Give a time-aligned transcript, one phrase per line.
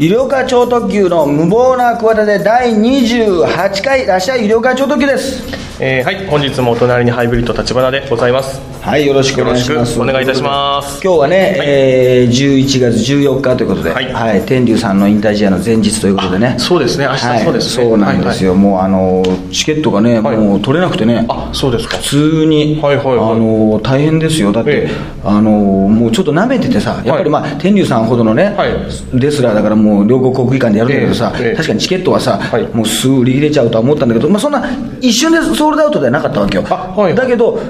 [0.00, 5.59] 医療科超特急の無謀な企て第28回らっしゃい医療科超特急です。
[5.82, 6.26] えーはい。
[6.26, 8.60] 本日もお隣にハイブリッド立花でございます。
[8.82, 9.98] はいよろしくお願いします。
[9.98, 11.00] お願いいたします。
[11.02, 14.40] 今日はね、えー11月14日ということで、ははい。
[14.40, 16.56] い天竜さんの引退試合の前日ということでね。
[16.58, 17.06] そうですね。
[17.06, 17.44] 明日はい。
[17.44, 17.84] そうですね。
[17.84, 19.22] そうなんですよ、もうあの
[19.52, 20.36] チケットがね、はい。
[20.36, 21.24] もう取れなくてね。
[21.30, 21.96] あそうですか。
[21.96, 23.16] 普通に、はいはいはい。
[23.16, 24.52] あの大変ですよ。
[24.52, 24.90] だって、ええ。
[25.24, 28.70] あのもうちょっと舐めててさやっぱりまあ、天竜さんほどのね、はい。
[29.18, 31.46] レスラーだからもう両国国技館でやるんだけどさ、ええ。
[31.48, 32.66] ええ確かにチケットはさ、はい。
[32.74, 34.62] もうすぐ売り切れちゃうとは思ったんだけど、まあ、そんな
[35.00, 35.38] 一瞬で
[35.70, 37.14] ソールドアウトではなかったわけよ、あはい。
[37.14, 37.60] だけど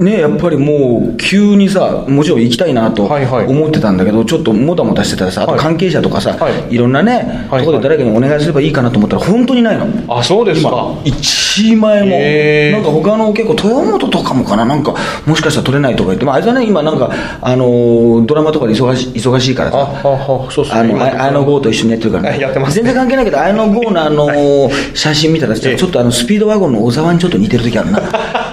[0.00, 3.46] ねやっぱりもう急にさもちろん行きたいなとはいはい。
[3.46, 6.74] 思ってたんだけどちょっともたもたしてたらさあとはい関係者とかさ、はい。
[6.74, 7.60] い、ろんなね、はい。
[7.60, 9.86] ところで誰かにお願いすればいいかなと思ったら本当にないの。
[10.08, 10.70] あそうですか。
[11.04, 14.94] 今1枚も、なんか他の結構豊本とかもかななんか
[15.26, 17.10] もしかしたら取れないとか言って、まあ、あいつはね今なんか
[17.42, 22.76] あのードラマとかで忙し忙しいからあさ綾野剛と一緒にやってるから、は いやってます。
[22.76, 28.00] 全然関係ないけど綾野剛のあのー写真見たらちょっとあのスピードワゴンの小沢にちょっと似てる時あるな。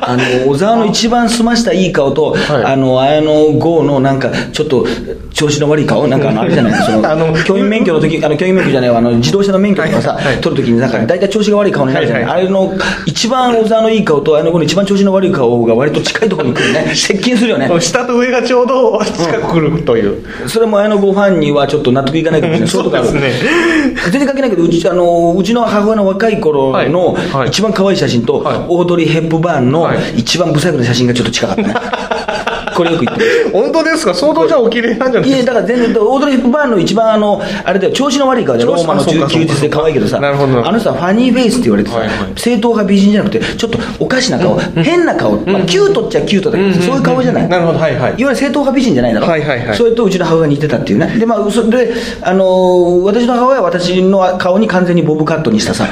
[0.09, 2.63] あの小沢の一番澄ましたいい顔と、はい。
[2.65, 4.85] あの綾野剛のなんかちょっと
[5.33, 12.73] 調子の悪い顔なんかあのあれじゃないそのあの教員免許の時あの教員免許じゃないわあの自動車の免許とかさ、はいはい取る時になんか大体調子が悪い顔になるじゃない、はいあれの
[13.05, 31.73] 一番小沢のいい顔と綾野剛の一番調子の悪い顔が割と近いところに来るね接近するよね下と上がちょうど近く来るという、それも綾野剛ファンにはちょっと納得いかないかもしれない、そういうとこあるそうですね全然関係ないけど、うちあのうちの母親の若い頃のはいはい一番可愛い写真と、はいオードリー・ヘップバーンのはい一番ブサイクな写真がちょっと近かったね、
[32.75, 33.49] これよく言ってる。
[33.53, 34.13] 本当ですか？
[34.13, 35.53] 相当じゃあお綺麗なんじゃないいやですか？
[35.53, 40.67] だから全然、オードリー・ヘップバーンの一番あの、あれだよ、調子の悪い顔で、ローマの休日で可愛いけどさ、なるほど。
[40.67, 42.17] あの人はファニーフェイスって言われてさ、はいはい。
[42.35, 47.49] 正統派美人じゃなくて、ちょっとおかしな顔、変な顔、まあ、キュートっちゃキュートだけど、そういう顔じゃない。
[47.49, 47.79] なるほど。
[47.79, 47.99] はいはい。
[47.99, 49.77] いわゆる正統派美人じゃないだろ、はいはいはい。
[49.77, 55.87] それとうちの母親が似てたっていうね、で、まあ、それで、あのー私の母親は私の顔に完全にボブカットにしたさ、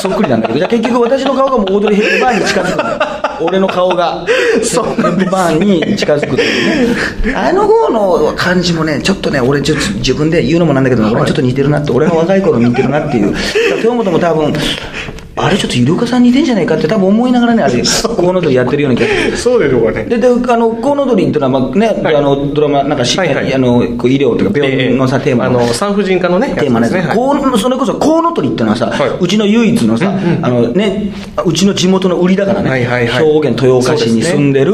[0.00, 2.98] そっくりなんだけど、じゃあ結局、私の顔がもうオードリー・ヘップバーンに近づくんだよ、
[3.40, 4.24] 俺の顔が、
[4.62, 13.34] そうヘップバーンに近づくっていうね、あの号の感じもね、ちょっとね、俺、ちょっと自分で言うのもなんだけど、俺はちょっと似てるなって、俺が若い頃に似てるなっていう、
[13.76, 14.52] 豊本も多分
[15.40, 17.82] あれちょっとゆるかさん似てんじゃないかって多分思いながらねあれ
[18.16, 19.36] コウノドリやってるような気がする。
[19.36, 20.04] そうでしょうかね。
[20.04, 22.16] でであのコウノドリっていうのは、まあねはい。
[22.16, 23.54] あのドラマなんかし、はいはい。
[23.54, 25.46] あのこう医療とか病院のさ、テーマ。
[25.46, 27.58] あの産婦人科のねテーマですね、はい。
[27.58, 29.10] それこそコウノトリっていうのはさ、はい。
[29.20, 30.12] うちの唯一のさ、
[30.42, 31.12] あのね、
[31.44, 33.24] うちの地元の売りだからね、はいはいはい。
[33.24, 34.72] 兵庫県豊岡市に住んでる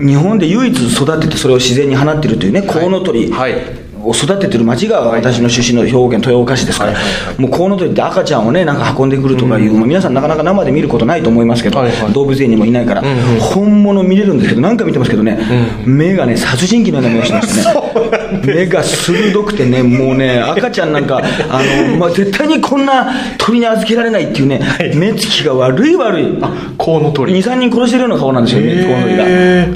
[0.00, 3.30] 日本で唯一育ててそれを自然に放ってるというね、コウノトリ。
[3.30, 6.94] はいを育ててる町が私の出身の兵庫県豊岡市ですから、
[7.38, 11.80] もうコウノトリって赤ちゃんをねなんか運んでくるとかいう、まあ皆さんなかなか生で見ることないと思いますけど、
[12.12, 13.02] 動物園にもいないから、
[13.40, 15.38] 本物見れるんですけど何回見てますけどね、
[15.84, 24.60] 目がね殺人鬼のような目をしてましてね 目が鋭くてねもうね赤ちゃんなんかあの、まあ、絶対にこんな鳥に預けられないっていうね、
[24.94, 26.38] 目つきが悪い悪い。
[26.76, 27.34] コウノトリ。
[27.40, 29.16] 23人殺してるような顔なんですよね、コウノトリ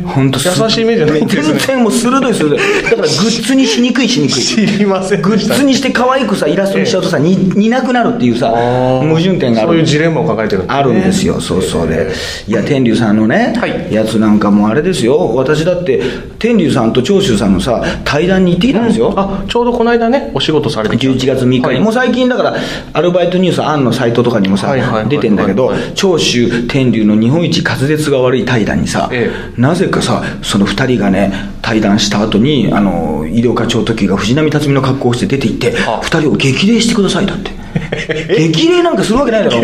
[0.02, 0.12] が。
[0.12, 1.58] 本当優しい目じゃないんですね。
[1.58, 2.58] 全然もう鋭い鋭い。
[2.84, 4.42] だからグッズにしにくいしにくい。
[4.42, 9.69] 知りませんグッズにして可愛くさ、イラストにしちゃうとさ、に似なくなるっていうさ、矛盾点がある。
[9.70, 10.62] そういうジレンマを抱えてる。
[10.62, 12.10] ねあるんですよ、そうそうで。
[12.46, 13.92] いや、天竜さんのね、はい。
[13.92, 16.00] やつなんかもあれですよ、私だって、
[16.38, 18.88] 天竜さんと長州さんのさ、対談に行ってきたん。
[18.88, 19.12] ですよ。
[19.16, 21.80] あちょうどこの間ねお仕事されてきた11月3日に、はい。
[21.80, 22.56] もう最近だから
[22.92, 25.08] アルバイトニュースアンのサイトとかにもさ、はいはいはい。
[25.08, 31.32] 出てんだけど、長州天竜の日本一滑舌が悪い対談にさ、えなぜかさその2人がね
[31.62, 36.00] 対談した後にあの医療課長時が藤波辰巳の格好をして出て行ってあ。
[36.02, 37.50] 2人を激励してくださいだって
[38.53, 39.60] 激励なんかするわけないだろ。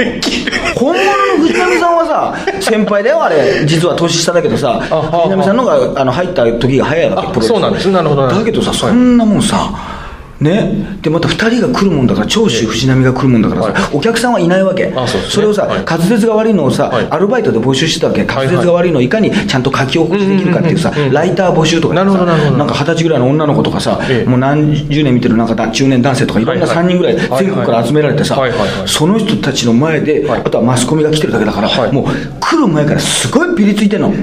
[0.75, 1.03] 本物
[1.39, 3.65] の藤波さんはさ先輩だよあれ。
[3.67, 7.89] 実は年下だけどさ藤波さんの方があの入った時が早いわけあプロそうなんです。
[7.91, 9.71] なるほどだけどさ、はいそんなもんさ、
[10.41, 15.43] ね、でまた2人が来るもんだから、長州、藤波が来るもんだからさ、はお客さんはいないわけ、あそね。
[15.43, 15.85] れをさ、はい。
[15.85, 17.07] 滑舌が悪いのをさ、はい。
[17.11, 18.49] アルバイトで募集してたわけ、滑はい。
[18.49, 22.65] 舌が悪いのをいかにちゃんと書き起こしできるかっていうさ、ライター募集とかさなるほどなるほど。
[22.65, 24.29] んか二十歳ぐらいの女の子とかさ、ええ。
[24.29, 27.17] もう何十年見てるなんか中年男性とか、いろんなはいはい3人ぐらい。
[27.43, 28.39] 全国から集められてさ
[28.87, 30.41] その人たちの前で、はい。
[30.41, 31.93] あとはマスコミが来てるだけだから、はい。
[31.93, 32.05] もう
[32.41, 34.11] 来る前からすごいピリついてんの？
[34.13, 34.17] で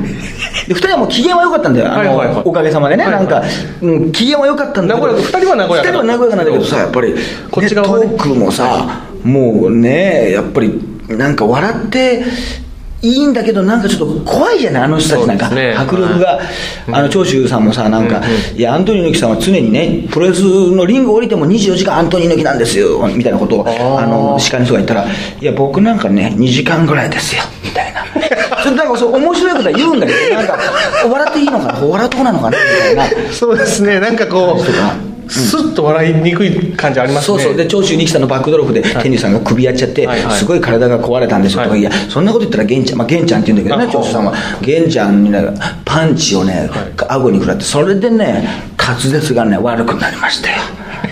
[0.74, 2.44] 2人はもう機嫌は良かったんだよ、あのはいはいはい。
[2.46, 3.28] おかげさまでね、はいはい。
[3.28, 3.48] なんか、
[3.82, 7.14] うん、機嫌は良かったんだけど、和やか二人は和やか二人は和やかなんだけどさ、やっぱり、
[7.52, 12.24] こっち側はねトークもさ、もうね、やっぱり、なんか笑って、
[13.06, 15.74] いいんだけど、なんかちょっと怖いじゃない、あの人たちなんか、ね。
[15.78, 16.40] 迫力が、
[16.92, 18.22] あの長州さんもさ、なんか、
[18.56, 28.06] いや、アントニオ猪木さんは常にね、プロレスのリング降りても24時間アントニオ猪木なんですよ、みたいなことを、あの、司会の人が言ったら、いや、僕なんかね、2時間ぐらいですよ、みたいな。
[28.64, 30.58] それなんかそう面白いことは言うんだけど、なんか、
[31.08, 33.32] 笑っていいのかな、笑うとこなのかな、みたいな。
[33.32, 34.00] そうですね。
[34.00, 37.38] なんかこうスッと笑いにくい感じありますね。
[37.38, 37.58] そうそう。
[37.58, 41.82] で長州力さんのバックドロップで天竜さんが首やっちゃって、すごい体が壊れたんですよとか、はい。
[41.82, 44.34] い、やそんなこと言ったら玄ちゃんまあ玄ちゃんって言うんだけどねあ長州さんは。
[44.62, 45.42] 玄ちゃんにね
[45.84, 46.70] パンチをね、
[47.08, 50.58] 顎に食らってそれでね滑舌がね悪くなりましたよ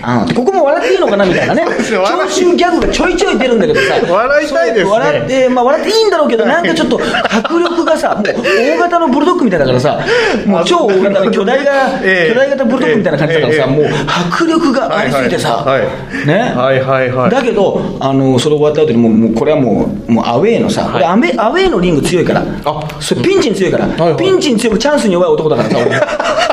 [0.01, 1.65] うん、ここも笑っていいのかなみたいなね。
[1.89, 3.95] 長州ギャグがちょいちょい出るんだけどさ。
[4.09, 4.91] 笑いたいですね。
[4.91, 9.99] 笑って、まあ、笑っていいんだろうけどなんかちょっと迫力がさもう大型のブルドッグみたいだからさ
[10.45, 12.33] もう超大型の巨大が、ええ。
[12.33, 13.75] 巨大型ブルドッグみたいな感じだからさ、ええ。
[13.75, 15.87] もう迫力がありすぎてさ、はいは
[16.23, 17.31] いね、はいはいはい。
[17.31, 22.43] だけどあのそれ終わった後にもうもうこれはもうもうアウェーのさ、俺アメアウェーのリング強いから。
[22.65, 22.87] あ。
[22.99, 24.17] それピンチに強いから、いはい。
[24.17, 26.52] ピンチに強くチャンスに弱い男だからさ俺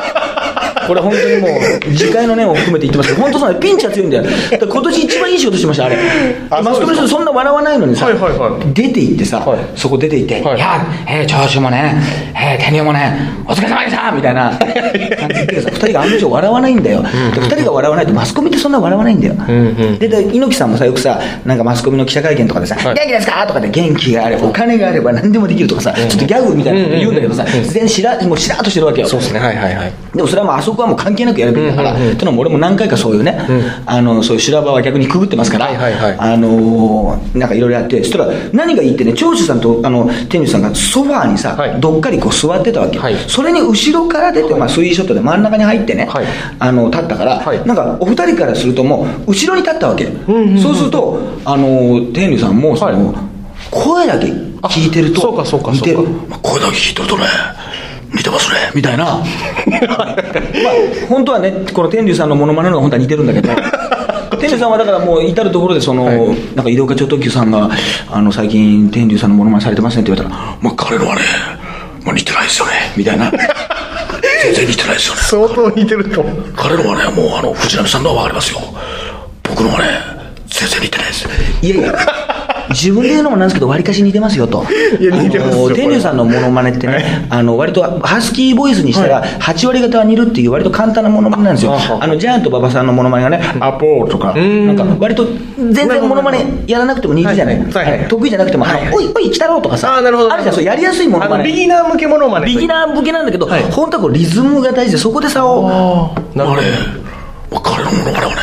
[0.91, 5.97] これ本当にもう次回の念を含めて言ってますけど本当そうピンチは強いんだよだ今年一番いい仕事してましたあれ。
[6.49, 8.73] あマスコミの人そんな笑わないのにさ、はいはいはい。
[8.73, 9.59] 出て行ってさ、はい。
[9.77, 10.57] そこ出て行って「はい。
[10.57, 11.95] い、やえー、長州もね
[12.35, 13.13] えー、天竜もね
[13.47, 17.07] お疲れ様でした!」みたいな感じでさ 2人が案の定笑わないんだよ、で
[17.39, 22.95] 2人が笑わないとマスコミってそんな笑わないんだよ、んでで猪木さんもさよくさなんかマスコミの記者会見とかでさ「はい。
[22.95, 29.07] 元気ですか?」とかで元気があればお金があれば何でもできるとかさ、ちょっとギャグみたいなこと言うんだけどさ、全然しらもうしらっとしてるわけよ。
[29.07, 29.39] そうですね。
[29.39, 29.91] はいはいはい。
[30.13, 32.13] でもそれはもうあそこはもう関係なくやるべきだから、うんうんうん。
[32.13, 33.39] ってのも俺も何回かそういうね、
[33.85, 36.15] あのそういう修羅場は逆にくぐってますから、はいはいはい。
[36.19, 41.79] あのーなんかいろいろやってそしたら何がいいってね長州さんとあの天竜さんがソファーにさ、はい。
[41.79, 43.15] どっかりこう座ってたわけ、はい。
[43.27, 46.25] それに後ろから出て、まあ、スリーショットで真ん中に入ってね、はい。
[46.59, 47.65] あの立ったから、はい。
[47.65, 50.05] なんかお二人からするともう後ろに立ったわけ、
[50.61, 53.15] そうするとあのー天竜さんもその、はい。
[53.69, 56.01] 声だけ聞いてるとあそうかそうかそうか。
[56.27, 57.23] まあ声だけ聞いてるとね
[58.13, 59.05] 似てますねみたいな。
[59.05, 60.15] まあ
[61.07, 63.49] 本当はねこの天竜さんのモノマネの方が本当は似てるんだけど。
[64.39, 66.17] 天竜さんはだからもう至る所でその、はい。
[66.55, 67.69] なんか医療課長特急さんが
[68.09, 71.21] あの最近天竜さんのモノマネされてますねって言われたらまあ彼のはね、
[72.03, 73.31] まあ、似てないですよねみたいな。
[74.43, 75.21] 全然似てないですよね。
[75.21, 76.25] 相当似てると
[76.55, 78.59] 彼のはねもうあの藤波さんのは分かりますよ。
[79.43, 79.85] 僕のはね
[80.47, 81.27] 全然似てないです。
[81.61, 82.30] いやいや
[82.69, 84.63] 自分で言うのもなんですけど、わりかし似てますよと。
[84.99, 91.73] いや似てますよ天竜さんのモノマネってね、あの、割とハスキーボイスにしたら、8割方は似るっていう割と簡単なモノマネなんですよ。
[91.75, 94.67] ああの、ジャイアント馬場さんのモノマネがね、アポーとか、ん。
[94.67, 95.25] なんか割と
[95.57, 96.01] 全然。
[96.01, 98.07] モノマネやらなくても似るじゃない？
[98.07, 101.43] 得意じゃなくても、あのおいおい、来たろうとかさ、あるほどあるじゃん、そうやりやすいモノマネ。
[101.45, 103.63] ビギナー向けものまねビギナー向けなんだけど、はい。
[103.71, 106.61] 本当はこうリズムが大事で、そこで差を、ああなるほど。
[107.61, 108.35] 彼のものまねはね、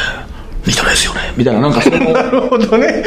[0.67, 1.21] 似てないですよね。
[1.37, 3.05] みたいな、なんかそれも、 なるほどね。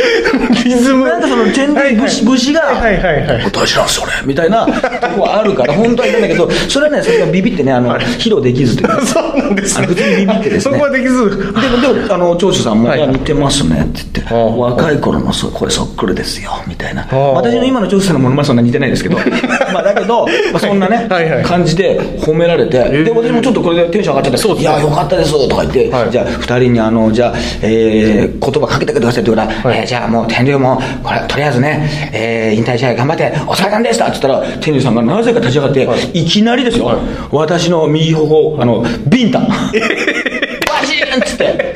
[0.63, 3.51] リズムなんかその天然節節が、はいはいはいはい。
[3.51, 4.13] 大事なんですよね。
[4.25, 4.71] みたいなと
[5.09, 8.88] こはあるから、本当はいいんだけど、 それはね、それがビビってね、あの、披露できずという。
[8.88, 9.01] か。
[9.06, 9.88] そうなんですね。
[9.88, 10.74] 普通にビビってですね。
[10.75, 11.30] そこはできず。
[11.30, 13.07] でも、でも、あの、長州さんも、はい。
[13.07, 17.07] 似てますねって言って、若い頃のそ声そっくりですよ、みたいな。
[17.12, 19.18] あ私の今の長州さんのものまねそんな似てないですけど、
[19.74, 24.71] まあ、だけど、まあ、そんなねはいはい、感じで褒められて、で、私もちょっとこれでテンション上がっちゃって、そうですね。
[24.71, 26.12] いや、よかったです、とか言って、はい。
[26.12, 29.79] じゃあ、二人に、あの、じゃあ、えー、言葉かけてくださいって言うから、はい。
[29.79, 36.97] えーじゃあもう天竜も、これ、とりあえずね、えー、引退試合頑張って、お疲れ様でしたって言ったら、天竜さんがなぜか立ち上がって、い、きなりですよ、はい。
[37.31, 39.39] 私の右頬、あの、ビンタ。
[39.41, 39.47] バ
[40.85, 41.73] シーンっつって、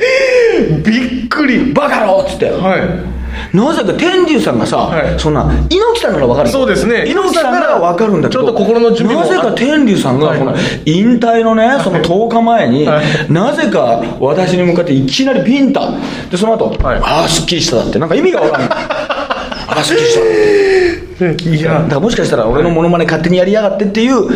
[0.84, 2.46] びっくりバカ野郎っつって。
[2.46, 3.16] はい
[3.56, 5.18] なぜか天竜さんがさ、はい。
[5.18, 7.06] そんな猪木さんならわかるよそうですね。
[7.08, 10.54] 猪木さんならわかるんだけどちょっと心の準備もなぜか天竜さんがはいこの
[10.84, 13.32] 引退のねその10日前に、はい。
[13.32, 15.90] なぜか私に向かっていきなりビンタ。
[16.30, 17.00] でその後、はい。
[17.00, 17.98] ああすっきりしただって。
[17.98, 18.68] なんか意味がわかんない。
[19.68, 21.05] ああすっきりした
[21.46, 21.74] いや。
[21.74, 24.30] だからもしかしたら俺のモノマネ勝手にやりやがってっていうこ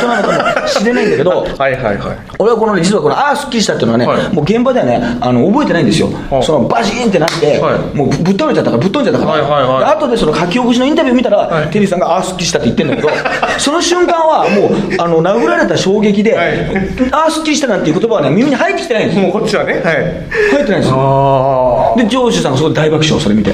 [0.00, 1.96] となのかもしれないんだけど はいはいはい。
[2.38, 4.34] 俺はこの実はこの「ああすっきりした」っていうのはね、はい。
[4.34, 7.96] もう現場ではねあの覚えてないんですよ、はいそのバシーンってなって、はい。
[7.96, 9.78] もうぶっ倒れちゃったからぶっ飛んじゃったから、はいはいはい。
[9.80, 11.66] で後でその書き起こしのインタビュー見たら、はい。
[11.68, 13.08] テリーさんが「ああすっきりした」って言ってんだけど
[13.58, 16.46] その瞬間はもうあの殴られた衝撃で「はい。
[17.12, 19.22] ああすっきりした」なんていう言葉はね耳に入ってきてないんですよ。
[19.24, 19.82] もうこっちはねはい。
[20.52, 21.94] 入ってないんですよ。
[21.94, 23.52] あで上司さんがすごい大爆笑それ見て。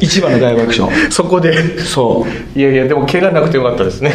[0.00, 0.82] 一番の大爆笑。
[0.82, 2.58] あそこでそう。
[2.58, 4.12] いやいやでも怪我なくてよかったですね。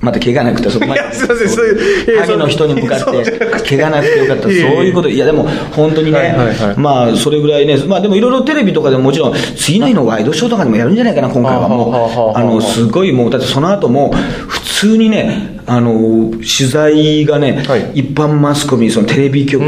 [0.00, 1.12] また怪我なくてそこまで。
[1.12, 4.42] すいませんそういういやハゲの人に向かって怪我なくてよかった。
[4.42, 6.34] そういうこといやでも本当にね、
[6.76, 11.68] まあそれぐらいねまあでもいろいろテレビとかでももちろん次の日のワイドショーとかでもやるんじゃないかな今回は。
[11.68, 14.12] もうあのすごいもうだってその後も
[14.48, 18.00] 普通にねあの取材がね、はい。
[18.00, 19.64] 一般マスコミそのテレビ局、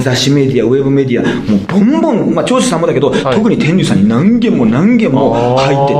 [0.00, 5.94] 雑誌メディアウェブメディアもうボンボンまあ長州さんもだけど、特に天竜さんに何件も何件も入って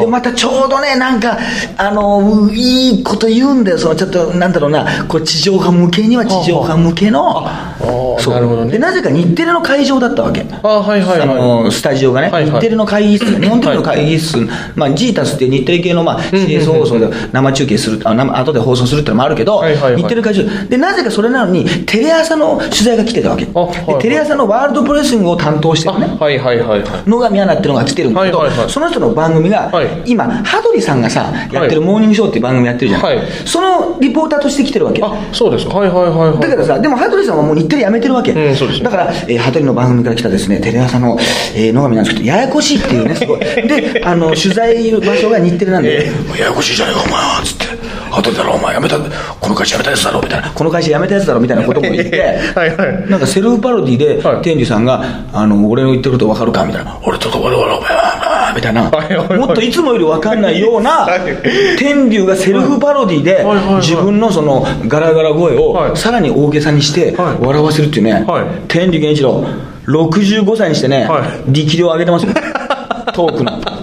[0.00, 1.38] でまたちょうどねなんか
[1.76, 3.78] あのいいこと言うんだよ。
[3.78, 7.46] そのちょっとなんだろうなこう地上波向けには地上波向けの
[7.80, 8.72] なるほどね。
[8.72, 10.46] でなぜか日テレの会場だったわけ。
[10.62, 11.28] あはいはいはい。
[11.28, 12.52] あのスタジオがね、はいはい。
[12.52, 14.36] 日テレの会議室、日本テレビの会議室、
[14.74, 20.02] まあ、ジータスっていう日テレ系の、まあ、CS 放送で生中継する、あ生後で放送するってのもあるけど、はいはいはい。
[20.02, 23.48] 日テレ会場、で、なぜかそれなのに、テレ朝の取材が来てたわけ。
[23.54, 23.86] あはいはい。
[23.86, 26.16] でテレ朝のワールドプロレスリングを担当してあるね。
[26.18, 27.08] はいはいはいはい。
[27.08, 28.70] 野上アナっていうのが来てるんだけど、はいはいはい。
[28.70, 29.86] その人の番組が、はい。
[30.06, 33.18] 今、羽鳥さんがさ、やってるモーニングショーっていう番組やってるじゃん、はい。
[33.44, 35.02] そのリポーターとして来てるわけ。
[35.02, 35.74] あそうですか。
[35.74, 36.40] はいはいはいはい。
[36.40, 38.32] だからさ、でも羽鳥さんはもう日テレ辞めてるわけ。
[38.32, 41.16] うんそうですねだから、えー羽鳥の番組から来たですね、テレ朝の、
[41.54, 43.40] えー野上なんですけど、ややこしいっていうね、すごい。
[43.40, 47.64] で、あの、取材場所が日テレなんで、もうややこしいじゃないか、お前は、つって。
[48.10, 50.50] 羽鳥だろ、お前辞めた、この会社辞めたやつだろ、みたいな。
[50.50, 52.20] この会社辞めたやつだろ、みたいなことも言って、
[52.54, 56.98] はいはいなんかセルフパロディで、はい天竜さんが、あの、俺の言ってること分かるかみたいな。
[57.04, 58.90] 俺ちょっと我々お前は、みたいな。
[58.90, 63.44] もっといつもより分かんないようなはい、天竜がセルフパロディで
[63.80, 65.90] 自分のそのガラガラ声はい。
[65.92, 67.44] をさらに大げさにしてはい。
[67.44, 68.12] 笑わせるっていうね。
[68.26, 69.44] はい、天竜源一郎、
[69.86, 72.32] 65歳にしてねは、力量上げてますよ。
[73.12, 73.79] トークの。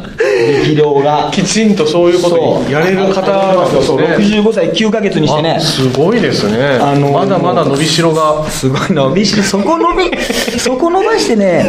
[0.64, 1.30] 力量が。
[1.32, 4.42] きちんとそういうことをやれる方なんですね。
[4.42, 5.56] 65歳9ヶ月にしてね。
[5.58, 5.60] あ。
[5.60, 8.50] すごいですね、あのーまだまだ伸びしろが。
[8.50, 10.18] すごい伸びしろ、そこ伸び、
[10.60, 11.66] そこ伸ばしてね、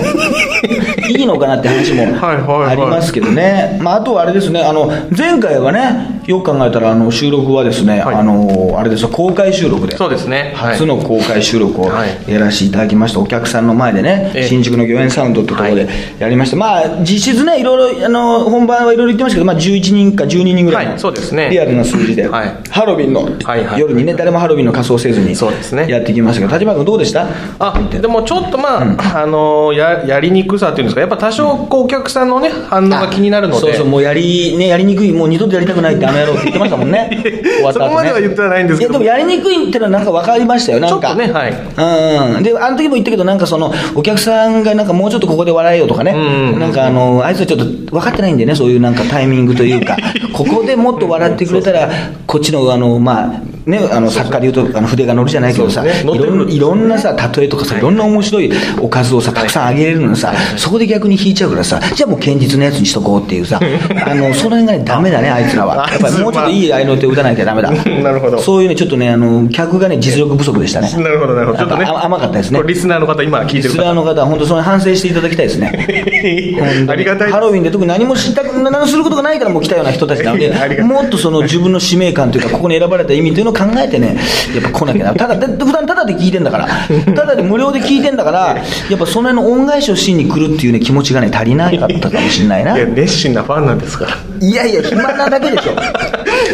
[1.09, 2.71] いいのかなって話もはいはいはい。
[2.71, 3.79] ありますけどね。
[3.81, 8.15] まあ、あとはあれですね、あの、前回はね、よく考えたら、あの、収録はですね、はい。
[8.17, 9.97] あの、あれですよ、公開収録で。
[9.97, 10.53] そうですね。
[10.55, 10.73] はい。
[10.73, 12.33] 初の公開収録をはい。
[12.33, 14.49] やらせていただきました、お客さんの前でね、ええ。
[14.49, 21.49] 新宿の御苑サウンドってところではいやりました、まあ実質ね、いろいろあの本番はいろいろ言ってましたけど、まあ、11人か12人ぐらいの、はいそうですね。
[21.51, 22.49] リアルな数字で、はい。
[22.71, 23.81] ハロウィンの、はいはい。
[23.81, 25.89] 夜にね、誰もハロウィンの仮装せずにそうですね。
[25.89, 27.29] やってきましたけど、立花君、どうでした？
[27.59, 31.01] あでもちょっとまあ、あのややりにくさっていうんですか。
[31.01, 33.61] やっぱ多少こうお客さんのね反応が気になるので。
[33.61, 37.89] そうそう、もうやり,、ね、やりにくい、もう二度とやりたくないって、あの野郎って言ってましたもんね、 終わった後ね。
[37.89, 38.93] そこまでは言ってはないんですけど。
[38.93, 41.09] いや、でもやりにくいってのは、なんか分かりましたよ、なんか。
[41.09, 41.53] ちょっとねはい。
[41.53, 42.37] うん。
[42.37, 49.97] うん、であの時も言ったけど、なんかそのお客さんがなんかもうちょっとここで笑えよとかね、うんうんなんかあのあいつはちょっと分かってないんでね、そういうなんかタイミングというか、
[50.33, 51.91] ここでもっと笑ってくれたら、
[52.27, 56.03] こっちのあの、まあね、あの作家で言うとあの筆が乗るじゃないけどさ、ね。
[56.03, 57.81] いろんいろんなさ、例えとかさ、い。
[57.81, 65.77] ろんな面白いおかずをさ、たくさんあげれるのにさ、そこで逆に引いちゃうからさ、じゃあもう堅実なやつにしとこうっていうさ、あのその辺がね、ダメだね、あいつらは。
[65.91, 67.71] やっぱりもうちょっといい合いの手を打たなきゃダメだ。
[68.03, 68.39] なるほど。
[68.39, 70.91] そういうね、ちょっとね、あの客がね、実力不足でしたね。
[70.97, 71.59] なるほどなるほど。
[71.59, 71.85] ちょっとね。
[71.85, 72.63] 甘かったですね。
[72.67, 75.73] リスナーの方今聞いてるリスナー方の方は本当それ反省していただきたいですね。
[76.89, 84.17] ありがたいハロウィンで特に何も知ったく何もすることがないからもう来たような人たちなので もっとその自分の使命感というかここに選ばれた意味というのを考えてね
[84.55, 85.15] やっぱ来なきゃな。
[85.15, 86.69] ただで普段ただで聞いてんだから。
[87.15, 88.57] ただで無料で聞いてんだから
[88.91, 92.77] やっぱその辺の恩返しをしに来るっていうね気持ちがね足りなかったかもしれないな。
[92.77, 94.17] いや熱心なファンなんですから。
[94.41, 95.73] いやいや暇なだけでしょ。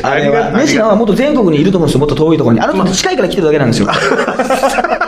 [0.02, 2.00] あ れありがはメシナはもっと全国にいると思うんですよ。
[2.00, 2.60] もっと遠いところに。
[2.60, 3.88] あの人近いから来てるだけなんですよ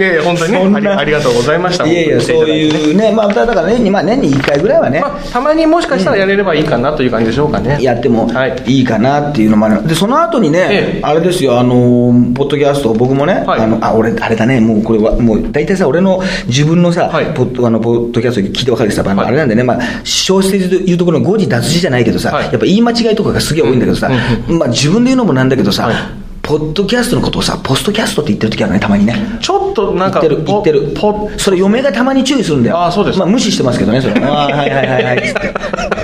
[0.00, 1.86] いやいや本当にねありありがとうございました。
[1.86, 7.76] いやいやそういうねまあだから年にまあ年に1回ぐらいはね、まあ、たまにもしかしたらやれればいいかなという感じでしょうかね。
[7.82, 8.62] やってもはい。
[8.66, 9.86] いいかなっていうのもある。
[9.86, 11.00] でその後にね、ええ。
[11.02, 13.60] あれですよあのーポッドキャスト僕もね、はい。
[13.60, 17.34] あのあ俺あれだねもうこれはもう大体さ俺の自分のさ、はい。
[17.34, 19.28] ポッドあのポッドキャスト聞いて分かるさ、あのはい。
[19.28, 22.44] あれなんでねまあ小説で言うところの誤字脱字じゃないけどさ、はい。
[22.44, 24.08] やっぱ言い間違いとかがすげえ多いんだけどさ、
[24.48, 26.19] まあ自分で言うのもなんだけどさ、はい
[26.50, 29.14] ポッドキャストのことをさポストキャストって言ってる時あるねたまにね。
[29.40, 30.92] ちょっとなんか、言ってる言ポってる。
[30.96, 32.82] ポそれ嫁がたまに注意するんだよ。
[32.82, 33.18] あそうです。
[33.20, 35.22] まあ無視してますけどねそれあーはいはいはいはい。
[35.28, 35.34] つっ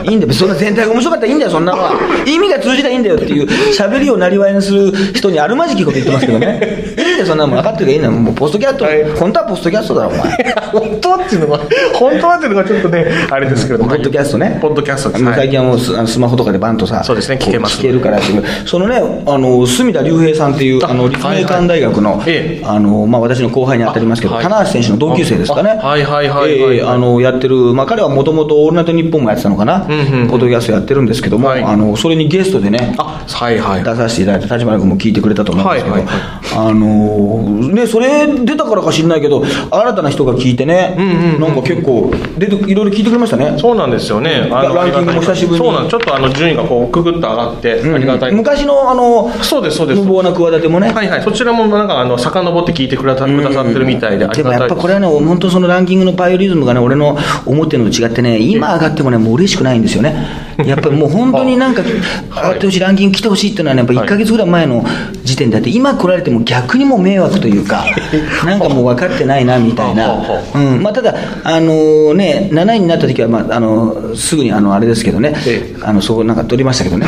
[0.04, 0.32] ていいんだよ。
[0.32, 1.90] そんな全体が面白かったらいいんだよそんなのは。
[2.28, 6.60] 意味が通じたらいいんだよっていう喋りをなりわいにする人にあるまじきこと言ってますけどね。
[6.86, 7.56] いいんだよそんなもん。
[7.56, 8.12] 分かってるからいいんだよ。
[8.12, 9.04] もうポストキャスト、はい。
[9.16, 10.54] 本当はポストキャストだろお前。
[10.70, 11.58] 本当はっていうのが、
[11.94, 13.90] 本当はっていうのがちょっとね、あれですけれども。
[13.96, 14.58] ポッドキャストね。
[14.62, 15.24] ポッドキャストです。
[15.24, 18.44] 最近はもうスあのスマホとかでバンとさそうですね聞けます聞けるからっていう。
[18.64, 22.22] そのねあの隅田竜平さんっていうあの立命館大学の,、
[22.64, 25.70] あのまあ、私の後輩に当たりますけど、棚橋選手の同級生ですかね。
[25.82, 31.62] あはいはいはいあのやってる、まあ、彼はもともと「オールナイトニッポン」もやってたのかな、ポッドキャストやってるんですけども、はい。
[31.62, 33.84] あのそれにゲストでねあ、はいはい。
[33.84, 40.96] 出させていただいて、立花君も聞いてくれたと思うんですけど、あのーね、それ出たからか知んないけど、新たな人が聞いてね、
[41.40, 43.56] なんか結構出て、いろいろ聞いてくれましたね。
[43.58, 44.48] そうなんですよね。
[44.50, 45.66] ラランキングも久しぶりに。
[45.66, 48.32] そうなんちょっとあの順位がこう、くぐっと上がって、ありがたい。
[48.32, 50.00] 昔のあのそうですそうです。
[50.00, 51.22] 無謀な企てもね、はいはい。
[51.22, 53.32] そちらもなんか、あの、遡って聞いてくださって
[53.74, 54.52] るみたいで、ありでも。
[54.52, 60.14] やっぱこれはね、本当そのランキングのバイオリズムがね、俺の思ってるのと違ってね、今上がってもね、もう嬉しくないんですよね。
[60.64, 61.90] やっぱりもう本当になんか、上
[62.30, 64.84] がってほしい、ランキング来てほしいっていうのはね、やっぱ1ヶ月ぐらい前の
[65.24, 67.84] 時点であって、今来られても逆にもう迷惑というか、
[68.44, 70.22] なんかもう分かってないなみたいな。
[70.54, 70.82] うん。
[70.82, 71.14] まあただ、
[71.44, 75.34] あのね、7位になった時は、まあ、あの、すぐにあの、あれですけどね、
[75.82, 77.06] あの、そうなんか取りましたけどね。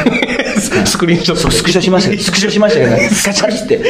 [0.86, 3.10] スクリーンショットスクショしましたよ スクショしましたけどね。
[3.24, 3.76] カチカチって。
[3.76, 3.84] で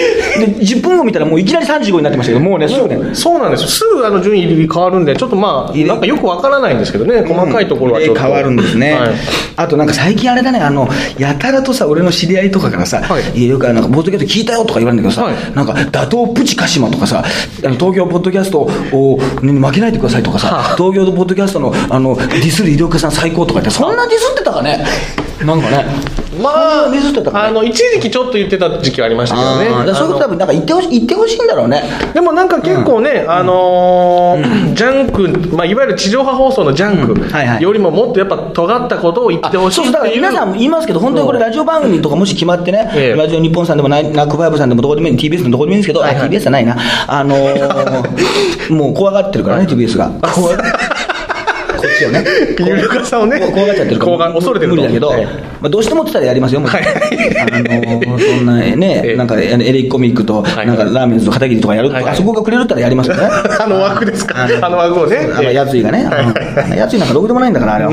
[0.61, 2.99] 10分後見たらもういきなり35になってましたけどもうねすぐね。
[3.15, 3.69] そうなんですよ。
[3.69, 8.21] すぐあの順位変わるんで、ちょっとまあ、なんかよくわからないんですけどね、細かいところはちょっと。
[8.21, 9.11] 変わるんですね、はい。
[9.57, 10.59] あとなんか最近あれだね。
[10.59, 13.45] あのやたらとさ俺の知り合いとかからさ、はい。
[13.45, 15.35] い、よくなんかポッドキャスト聞いたよとか言われるんだけどさ、はい。
[15.55, 17.25] なんか打倒プチカシマとかさ
[17.65, 20.77] あの東京ポッドキャストを、ね、負けないでくださいとかさ、はあ。
[20.77, 24.85] 東京ポッドキャストのあのディスる医療家さん最高とか言ってそんなディスってたかね。
[25.45, 25.85] なんかね
[26.39, 29.87] まあそんなディスってたあの、一時期ちょっと言ってた時期はありましたけどね。
[29.87, 31.83] だそういうこと多分なんか言ってほしい言ってほしいんだろうね。
[32.15, 37.21] でもなんか結構ね、あのージャンク、まあ、いわゆる地上波放送のジャンうん。
[37.31, 37.59] はいはい。
[37.59, 40.13] クよりももっとやっぱ尖ったことを言ってほしそそうだから。
[40.13, 43.17] 皆さん言いますけど本当にこれラジオ番組とかもし決まってね、ええ。
[43.17, 46.27] ラジオ日本さんでもナックファイブさんでもどこでもいい TBS のどこでもいいんですけど、はいはい。
[46.27, 46.77] あ TBS じゃないな。
[47.07, 48.09] あのー
[48.75, 50.11] もう怖がってるからね TBS が。
[50.35, 50.53] 怖
[51.79, 52.25] こっちをね。
[52.59, 53.39] 有料化さんをね。
[53.39, 54.77] 怖がっちゃってるから恐れてると。
[54.77, 55.25] 無理だけど、ええ。
[55.61, 56.83] まあ、どうしてもって言ったらやりますよもちろん。
[56.83, 57.39] はい。
[57.39, 59.17] あのーそんなね、ええ。
[59.17, 63.23] なんかエレキコミックと、はいなんかラーメンズと片桐とかやるとあそこがくれるったらやりますよね。
[63.25, 64.45] あの枠ですか。
[64.45, 65.17] あのあの枠をね。
[65.33, 67.93] あのやついがね、うんやついなんかろくでもないんだから、あれは。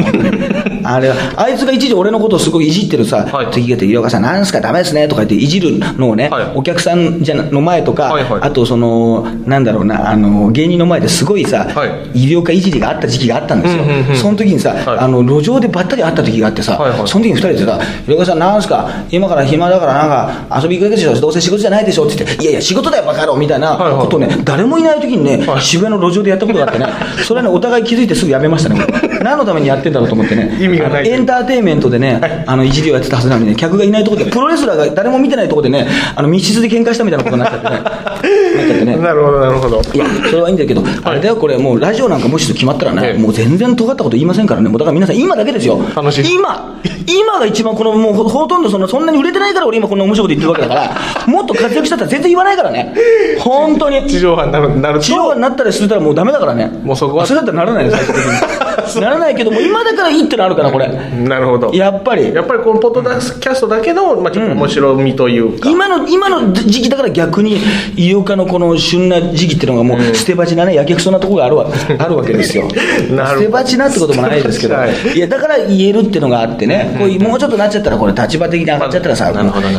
[0.88, 3.48] あれは、あいつが一時俺のことをすごいいじってるさ、はい。
[3.48, 6.52] 時がって、井岡さん、なんすか、ダメですねとか言っていじるのをね、はい。
[6.56, 8.42] お客さんじゃなの前とか、はいはい。
[8.42, 12.26] あとその、なんだろうな、あの芸人の前ですごいさ、はい。
[12.26, 15.00] 医療家いじりがあった時期があったんですよ、うんうんうんその時にさ、はい。
[15.00, 17.08] あの路上でばったり会った時があってさ、はいはい。
[17.08, 22.06] その時に二人でさ、井岡さん、なんすか、今から暇だからなんか遊び行くだけでしょ、どうせ仕事じゃないでしょ？
[22.06, 24.02] って言って、いやいや、仕事だよ、バカ野郎みたいなはいはい。
[24.06, 25.62] ことをね、誰もいない時にね、はい。
[25.62, 26.88] 渋谷の路上でやったことがあってね、
[27.26, 28.80] それはね、お互い気づいてすぐやめましたね、
[29.22, 38.96] 何のためにやってんだろうと思ってね、意味がないエンターテインメントでね、あのいじりをやってたはずなのにね、客がいないところで、プロレスラーが誰も見てないところでね、あの密室で喧嘩したみたいなことになっちゃってね、 なっちゃってね。
[38.98, 39.82] なるほど、なるほど。
[39.94, 46.76] いや、それはいいんだけど、あれだよ、これ、もうラジオなんかもし決まったらね、ええもう全然尖ったこと言いませんからね、もうだから皆さん、今だけですよ、楽しい今、
[47.08, 52.94] 今が一番、このもうほほとんどそのそんなに売れてないから、俺、今、こんな面白いこと言ってるわけだから、もっと活躍したったら全然言わないからね、
[53.40, 54.06] 本当に。
[54.08, 55.06] 地上波になるなると。
[55.06, 56.72] 地上波になったりするたらもうダメだからね。
[56.84, 58.65] もうそこはそれだったらならないよ、最終的に。
[59.00, 60.88] ならないけども、今だからいいってのあるから、これ。
[60.88, 61.72] なるほど。
[61.74, 62.34] やっぱり。
[62.34, 65.70] やっぱりこのポッドキャストだけの、まあ、ちょっと面白みというか。
[65.70, 67.58] 今の、今の時期だから逆に、
[67.96, 71.68] 医療科のこの旬な時期っていうのがもう、捨て鉢なね、やけくそなところがあるわ、
[72.00, 72.68] あるわけですよ。
[72.74, 79.32] 捨て鉢なってこともないですけど、はいいや、だから言えるっていうのがあってね、こうもうちょっとなっちゃったら、これ立場的に上がっちゃったらさ、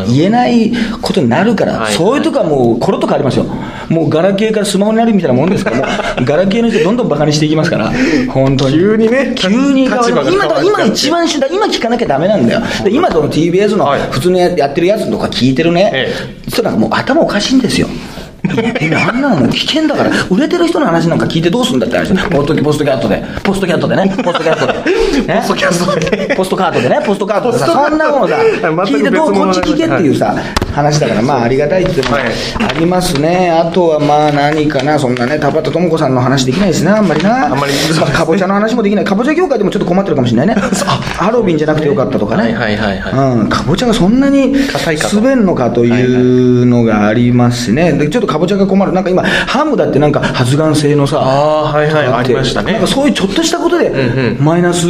[0.08, 3.44] 言えないことになるから、はいそういうとこはもう、コロッと変わりますよ。
[3.88, 5.88] もう、ガラケーからスマホになるみたいなもんですから、
[6.24, 7.90] ガラケーの人どんどんバカにしていきますから、
[8.28, 8.76] 本当に。
[8.96, 12.60] 急にね急に変わる立場が変今だ、わっちゃって今一番旬だ、今聞かなきゃダメなんだよ。
[12.84, 16.14] で今その TBS のはい普通にやってるやつとか聞いてるね、え
[16.48, 17.88] それなんかもう頭おかしいんですよ。
[18.58, 22.14] えあんなの危険だから、売れてる人の話なんか聞いてどうすんだって話。
[22.30, 26.34] ポストポストキャットで、ポストキャットでね、ポストキャットで、ね ポストキャストで。
[26.36, 30.34] ポストカートでね、ポストカートでさ、そんなものさ、聞いてどう、こっち聞けっていうさ、
[30.72, 32.24] 話だから、まあありがたいっていうのもはい。
[32.26, 33.50] ありますね。
[33.50, 37.46] あとはまあ何かな、そんなね、田畑智子さんの話できないしな、あんまりな。
[37.46, 37.72] あんまり。
[37.98, 39.04] まあかぼちゃの話もできない。
[39.04, 40.62] かぼちゃ業界でもちょっと困ってるかもしれないね。
[40.86, 40.86] あ
[41.24, 42.42] ハロウィンじゃなくてよかったとかね。
[42.42, 44.54] はいはいはいはうん、かぼちゃがそんなに
[45.12, 52.72] 滑んのかというのがありますしね、でちょっとかぼちゃが困る、なんか今、ハムだってなんか発がん性のさ、あーはいはいありましたね。
[52.72, 54.86] なんかそういうちょっとしたことでんうマイナス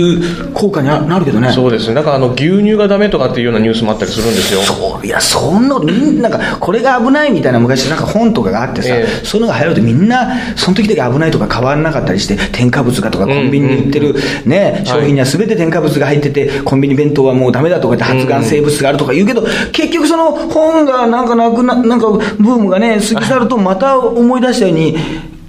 [0.53, 1.53] 効果にななるけどね。
[1.53, 1.95] そうですね。
[1.95, 4.61] なんかあの、牛乳がダメとかっていうようなニュースもあったりするんですよ。
[4.63, 9.25] そういやそんななんかこれが危ないみたいな昔なんか本とかがあってさ、ええ。
[9.25, 24.97] そういうのが流行るとみんなその時だけ危ないとか変わらなかったりして添加物がとかコンビニに売ってる、ね、商品には全て添加物が入っててコンビニ弁当はもうダメだとかって発がん生物があるとか言うけど、結局その本がなんかなくななんかブームがね過ぎ去るとまた思い出したように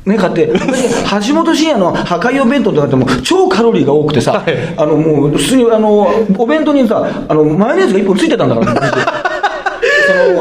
[0.07, 0.47] ね、買って、
[1.27, 4.41] 橋本真也の破壊用弁当とかってもう超カロリーが多くてさ、
[4.77, 9.16] あのもう普通にあのお弁当にさあのマヨネーズが1本ついてたんだから、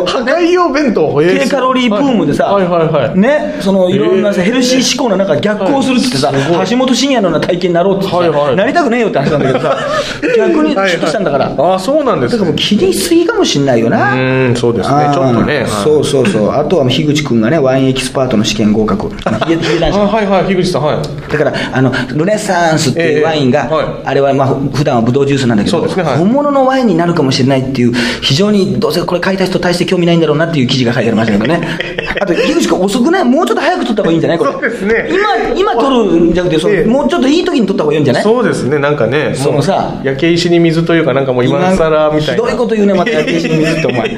[0.06, 3.18] 破壊用弁当、低カロリーブームでさ、はいはいはい。
[3.18, 6.32] ね、そのいろんなさヘルシー志向の中逆行するっつってさ、
[6.68, 9.76] 橋本真也のような体験になろうっつってさ、はいはいなりたくねえよって話なんだけどさ、
[10.36, 12.38] 逆にシュッとしたんだから、だああ、そうなんですね。
[12.38, 14.14] からもう気にしすぎかもしんないよな。
[14.14, 15.10] うーん、そうですね。
[15.12, 15.62] ちょっとね。
[15.62, 16.50] はいそうそうそう。
[16.50, 19.08] あとは樋口君がね、ワインエキスパートの試験合格。
[19.10, 19.24] ヒ
[19.80, 21.30] 男子あはいはい、樋口さん、はい。
[21.30, 31.60] だからあのルネッサンスっていうワインが、ええはいあれはまあ普段はブドウジュースなんだけど、ねはい本物のワインになるかもしれないっていう非常にどうせこれ書いた人大して興味ないんだろうなっていう記事が書いてありましたけどね。
[32.20, 34.38] あと樋口君遅くないもうちょっと早く取った方がいいんじゃない？
[34.38, 35.08] これそうですね。
[35.54, 38.22] 今今取るんじゃなくてそうええもうちょっといい時に取った方がいいんじゃない？
[38.22, 42.42] そうですね、なんかね、そのさ焼け石に水というか、なんかもう今更みたいな。
[42.42, 44.08] ひどいこと言うねまた焼け石に水ってお前。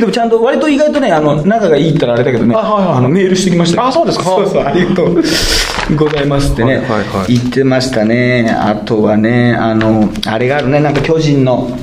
[0.00, 2.54] でもちゃんと割と意外とねあの仲がいいったらあれだけどね。
[2.56, 3.02] あはいはい。
[3.02, 3.88] のメールしてきましたよ。
[3.88, 4.24] あそうですか。
[4.24, 4.62] そうそう。
[4.64, 5.22] ありがとう
[5.96, 7.34] ございますってね、はいはいはい。
[7.34, 8.50] 言ってましたね。
[8.58, 10.80] あとはねあのあれがあるね。
[10.80, 11.76] なんか巨人のあ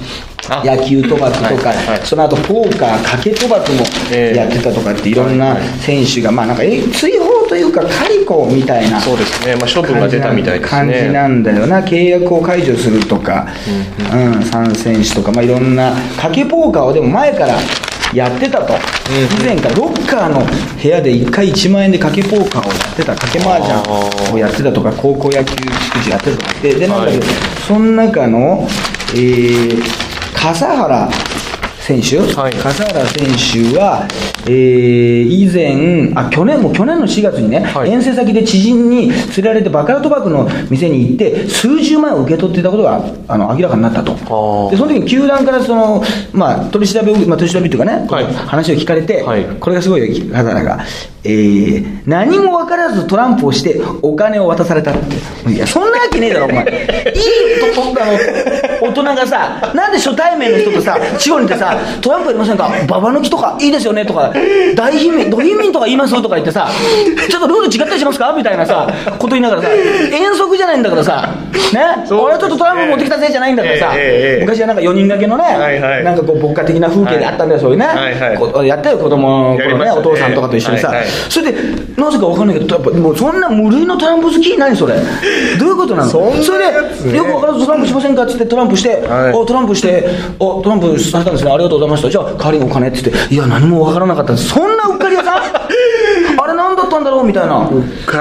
[0.65, 4.37] 野球賭博とか、その後ポーカー賭け賭博もええ。
[4.37, 11.11] やってたとかっていろんな選手がまあなんかえ追放というか解雇みたいなそうですね、まあ、処分が出たみたいです感じね。
[11.11, 11.81] なんだよな。
[11.81, 13.47] 契約を解除するとか、
[14.13, 14.31] うん。
[14.39, 17.55] 3選手とか、まあ、いろんな賭けポーカーをでも前から
[18.13, 18.73] やってたと、
[19.39, 20.41] 以前からロッカーの
[20.81, 26.53] 部屋で1回1万円で賭けポーカーをやってた賭け麻雀をやってたとか高校野球祝辞やってたとか。
[26.61, 27.35] ででなんだけど、はい。
[27.67, 28.67] その中の、
[29.13, 30.08] えー
[30.41, 31.09] 笠原
[31.89, 32.53] 選手、はい。
[32.53, 34.07] 笠原選手は、
[34.45, 37.89] えー以前あ去年もう去年の4月にね、はい。
[37.89, 44.13] 遠征先で知人に連れられてバカラ賭博の店に行って数十万円を受け取っていたことがあの明らかになったと。
[44.13, 44.71] ー。
[44.71, 48.25] でその時に球団からその、まあ、取り調べを、まあ、取り調べっていうかね、はい。
[48.33, 49.45] 話を聞かれて、はい。
[49.59, 50.85] これがすごいよ笠原が、
[51.23, 54.93] えー何も分からずトランプをしてお金を渡されたっ
[55.43, 55.51] て。
[55.51, 56.65] いやそんなわけねえだろお前。
[57.15, 62.69] いいととあの大人がさなんで初対面の人とさ地方に行ってさトランプやりませんか？
[62.87, 64.31] ババ抜きとかいいですよねとか。
[64.75, 66.69] 大貧民ド貧民とか言いますとか言ってさ
[67.29, 68.33] ちょっとルール違ったりしますか？
[68.35, 68.87] みたいなさ
[69.17, 71.29] こと言いながらさ遠足じゃないんだからさ
[71.73, 72.05] ね？
[72.11, 73.93] 俺はちょっとトランプ持ってきたぜじゃないんだからさ、
[74.41, 77.87] 昔はなんか4人掛けのね、なんかこう牧歌的な風景であったんだよ、そういうね、
[78.37, 80.93] こうやったよ子供の頃ねお父さんとかと一緒にさ、
[81.29, 81.61] それで
[81.95, 84.95] なぜか分かんないけどやっぱもうそんな無類のトランプ好き何それ。
[85.59, 86.09] どういうことなの？
[86.09, 86.19] そ
[86.53, 86.71] れ
[87.11, 88.23] でよく分からずトランプしませんか？
[88.23, 89.33] っつってトランプして、はい。
[89.33, 90.07] おトランプして
[90.39, 91.51] おトランプされたんですね。
[91.51, 92.09] ありがとうございました。
[92.09, 94.35] じゃあ代わりにお金って言っていや何もわからなかった。
[94.35, 95.43] そんなうっかり屋さん
[96.41, 97.69] あれ何だったんだろうみたいな。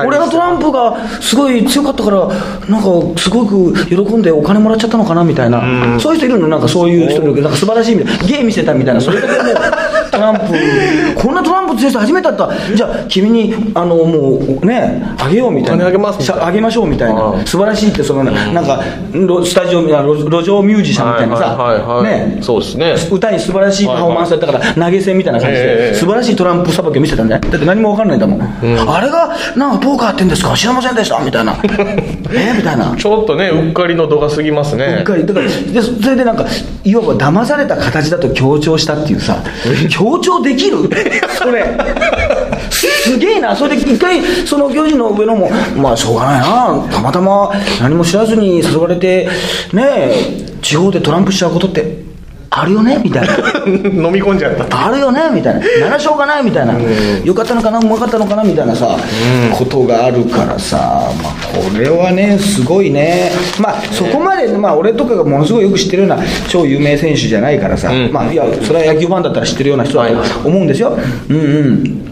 [0.04, 0.38] 俺がト。
[0.38, 2.28] ランプがすごい強かったから
[2.68, 5.98] なんかすごく喜んでお金もらっちゃったのかなみたいな。
[5.98, 6.46] そういう人いるの？
[6.46, 8.24] なんかそういう人いるけどなんか素晴らしいみたいな。
[8.28, 9.00] 芸見せたみたいな。
[9.00, 9.54] それだけもう
[10.12, 12.76] トランプこんなトランプ強い人初めてだった。
[12.76, 15.86] じゃあ君にあのもうねあげようみたいな。
[15.86, 16.16] あげま
[16.52, 17.40] げましょうみたいあな。
[17.40, 18.80] あ素晴らしいってそのなんか
[19.12, 22.02] ロスタジオ路路上ミュージシャンみたいなさ。
[22.04, 22.38] ね。
[22.42, 22.94] そうですね。
[23.10, 28.42] 歌に素晴らしいパフォーマンスだったから投げ銭みたいな感じええで素晴らしいトランプさばきを見せたんだよだって何も分かんないんだもん。
[28.42, 28.44] あ
[29.00, 30.54] れがなんかポーカーやってんですか？
[30.56, 31.56] 知りませんでしたみたいな。
[32.32, 32.54] え？
[32.56, 32.94] みたいな。
[32.96, 35.02] ちょっとね、うっかりの度が過ぎますうっね。
[35.04, 35.26] かり。
[35.26, 36.46] だからでそれでなんか
[36.84, 39.42] いわば騙された形だと強調したっていうさ
[39.90, 40.78] 強調できる？
[41.38, 41.76] それ。
[42.70, 43.54] すげえな。
[43.56, 46.88] それで一回その巨人の上野もまあしょうがないな。
[46.90, 49.28] たまたま何も知らずに誘われて
[49.72, 52.07] ねえ地方でトランプしちゃうことって
[52.60, 53.00] あるよね？
[53.02, 53.34] みたいな。
[53.66, 54.86] 飲み込んじゃった。
[54.86, 55.20] あるよね？
[55.32, 55.60] みたいな。
[55.80, 56.74] ならしょうがないみたいな。
[57.24, 57.78] よかったのかな？
[57.78, 58.42] うまかったのかな？
[58.44, 58.96] みたいなさ
[59.52, 60.76] ことがあるからさ。
[61.22, 63.32] まあこれはねすごいね。
[63.60, 67.90] まあそこまでまあ俺とかがものすごいよく知ってるような超有名選手じゃないからさ。
[67.90, 68.10] ん。
[68.12, 70.98] まあいやそれは野球ファンだったら知ってるような人だと思うんですよ。
[71.28, 72.07] うんうん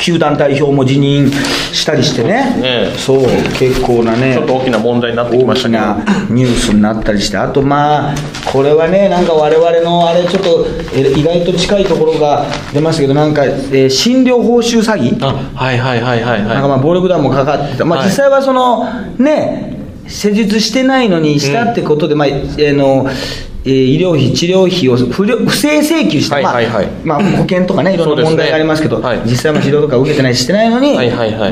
[0.00, 1.30] 球団代表も辞任
[1.72, 2.56] したりしてね。
[2.60, 2.92] ね。
[2.96, 3.22] そう
[3.58, 5.82] 結構なねちょっと大きな問題になってきましたけど。
[5.82, 8.14] 大きなニュースになったりしてあとまあ
[8.50, 18.08] これはねなんか我々のあれちょっとえ意外と近いところが出ましたけどなんか、えー診療報酬詐欺、あ、はいはいはいはいなんかはまあ暴力団もかかってた、まあ、はい。
[18.08, 18.84] 実際はその
[19.18, 23.06] ね施術してないのにしたってことで、まあえーの
[23.64, 26.86] えー医療費、治療費を不正請求した、はいはいはい。
[27.04, 30.94] まあまあ、保険とかね、いろんな問題がありますけど、実際も治療とか受けてないし、してないのに、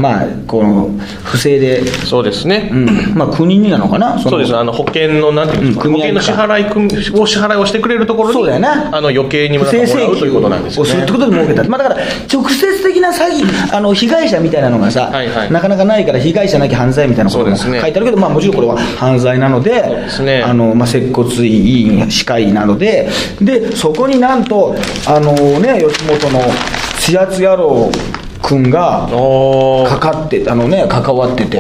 [0.01, 0.91] まあ、この
[1.25, 1.87] 不正で、い。
[1.87, 2.71] そうですね。
[2.73, 2.87] うん。
[3.15, 4.19] まあ、国になのかな、の。
[4.21, 4.57] そうです。
[4.57, 8.97] あの、保険の、なんていうんですか、うん保険の支払い組み、お支払いをしてくれるところに、そうだよな。
[8.97, 10.91] あの、余計にも正請求らうということなんですよね。
[10.91, 11.13] をするって。
[11.13, 12.01] ことで儲けた、まあ、だから
[12.33, 15.11] 直接的な詐欺あの被害者みたいなのがさ、
[15.51, 17.91] なかなかないから被害者なきゃ犯罪みたいなことが書そうですね。
[17.91, 20.43] いてあるけど、まあ、もちろんこれは犯罪なのでですね。
[20.43, 23.09] あの、まあ、接骨院歯科医なので
[23.41, 24.75] でそこになんと
[25.07, 26.41] あの、ね、吉本の
[26.99, 27.91] つやつ野郎
[28.43, 29.09] 君が
[29.89, 31.57] かかってあのね関わってて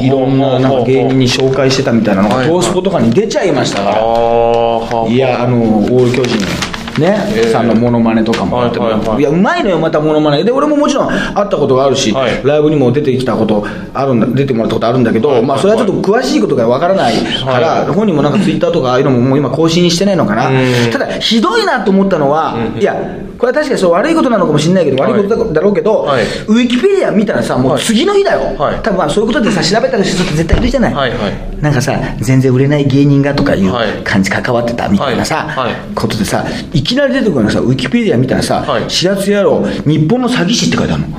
[0.00, 2.46] いろんななんか芸人に紹介してたみたいなのがはい。
[2.46, 8.62] はいトースポとかに出ちゃいましたから、いやあのオール巨人ね、ええさんのモノマネとかも。
[8.62, 9.20] あって、はいはいはい。
[9.20, 10.44] いやうまいのよまたモノマネ。
[10.44, 12.42] で俺ももちろん会ったことがあるし、はい。
[12.44, 17.94] ライブにも出てきたことあるんだ出てもらったことあるんだけど、はいまあそれはちょっと詳しいことがわからないから、はい。
[17.94, 22.94] 本人もなんかツイッターとかああいうのももう今更新してないのかな、うんただひどいなと思ったのは、いや
[23.38, 26.24] これは確かにそう悪いことなのかもしれないけど、はい悪いことだだろうけど、はい。
[26.46, 28.82] ウィキペディア見たらさもう次の日だよ、はい。
[28.82, 31.62] 多分まあそういうことでさ調べたりする人絶対いるじゃない、はいはい。
[31.62, 34.04] なんかさ全然売れない芸人がとかいうはい。
[34.04, 35.48] 感じ関わってたみたいなさ、
[35.94, 41.18] ことでさいきなり出てくるのがさウィキペディア見たらさはい「始圧野郎日本の詐欺師」って書いてあるの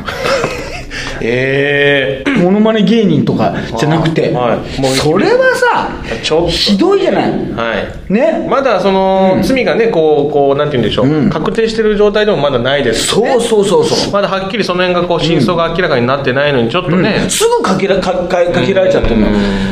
[1.23, 4.81] ええモノマネ芸人とかじゃなくて、はい。
[4.81, 5.89] もうそれはさ
[6.21, 6.47] ちょっと。
[6.49, 7.31] ひどいじゃない？
[7.53, 7.73] は
[8.09, 8.13] い。
[8.13, 8.47] ね？
[8.49, 11.29] まだその、罪がねこうこうなんて言うんでしょう、うん。
[11.29, 13.07] 確定してる状態でもまだないです。
[13.07, 14.13] しねそうそうそうそう。
[14.13, 19.27] まだはっきりその辺がこう真相が明らかになってないのにちょっとね、すぐかけらかかかけられちゃってるの、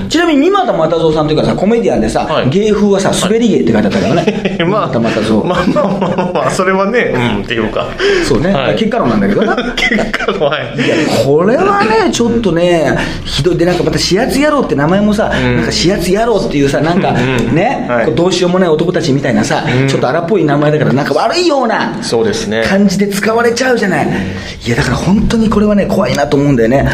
[0.10, 2.50] ちなみに三股又蔵さんというかさコメディアンでさ、はい。
[2.50, 4.58] 芸風はさ滑り芸って書いてあったからね。
[4.66, 7.88] まあ三股又蔵、まあまあまあまあそれはねうんっていうか。
[8.26, 9.56] そうね、はい、結果論なんだけどな。
[9.76, 10.62] 結果のはい。
[11.26, 18.16] これはね、ちょっとね、ひどい、で、なんかまた、始圧野郎って名前もさ、なんか始圧野郎っていうさ、なんかうんね、はい。
[18.16, 22.64] どうしようもない男たちみたいなさ、ちょっと荒っぽい名前だから、なんか悪いようなそうですね。
[22.68, 24.08] 感じで使われちゃうじゃない。
[24.66, 26.88] いや、だから本当にこれはね、怖いなと思うんだよね。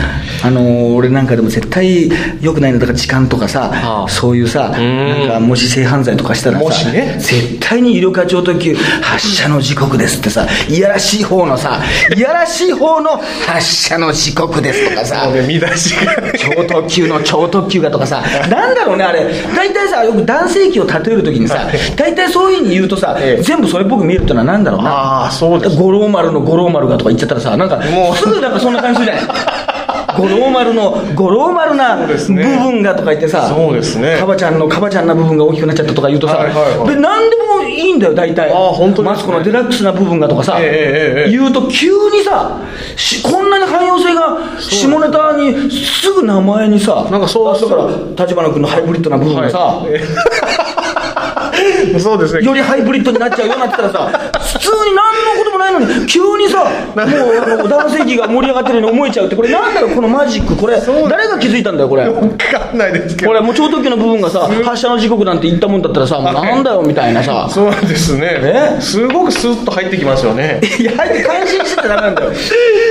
[0.43, 2.09] あのー俺なんかでも絶対
[2.41, 4.09] 良くないのだから痴漢とかさ、ああ。
[4.09, 4.71] そういうさ、ん。
[4.71, 7.15] なんかもし性犯罪とかしたらさ、もしね。
[7.19, 11.81] 絶対に医療課長特急発車の時刻ですってさ、いやらしい方のさ、
[12.15, 15.27] いやらしい方の発車の時刻ですとかさ。
[15.47, 16.13] 見出しが。
[16.37, 23.41] 超特急の超特急がとかさ、 なんだろうね、あれ、大体さ、よく男性器を例えるときにさ、大体そういうふうに言うとさ、ええ。
[23.41, 24.89] 全部それっぽく見えるってのはなんだろうな。
[24.89, 28.15] ああそうです五郎丸の五郎丸がとか言っちゃったらさ、なんか、もう。
[28.17, 29.86] すぐなんかそんな感じするじゃない？
[30.17, 34.17] 五郎丸の五郎丸な部分がとか言ってさ、そうですね。
[34.19, 36.89] カバちゃんのカバちゃんな部分が大きくなっちゃったとか言うとさ、はいはいはい。
[36.89, 38.51] で何でもいいんだよ、大体。
[38.51, 41.31] あ本当ねマツコのデラックスな部分がとかさ、ええええええ。
[41.31, 42.59] 言うと急にさ、
[42.95, 47.55] しこんなに汎用性が下ネタにすぐ名前にさ、なんかそう。
[47.55, 47.87] あだから
[48.25, 49.99] 立花君のハイブリッドな部分がさ、はい
[51.99, 52.41] そうですね。
[52.43, 56.63] よりハイブリッドになっちゃうようになってたらさ、普通に何のこともないのに、急にさ、
[56.95, 62.07] もう男性器が盛り上がってるように思えちゃうって、これなんだろう、このマジック、これ、誰が気づいたんだよ、これ。
[62.07, 63.29] わかんないですけど。
[63.29, 67.47] これ、もう超特急の部分がさ、発射の時刻なんて言ったもんだったらさ、もうなんだよみたいなさ。
[67.49, 68.39] そうですね。
[68.77, 68.81] え？
[68.81, 70.61] すごくスッと入ってきますよね。
[70.79, 72.29] いや、入って感心しててダメなんだよ。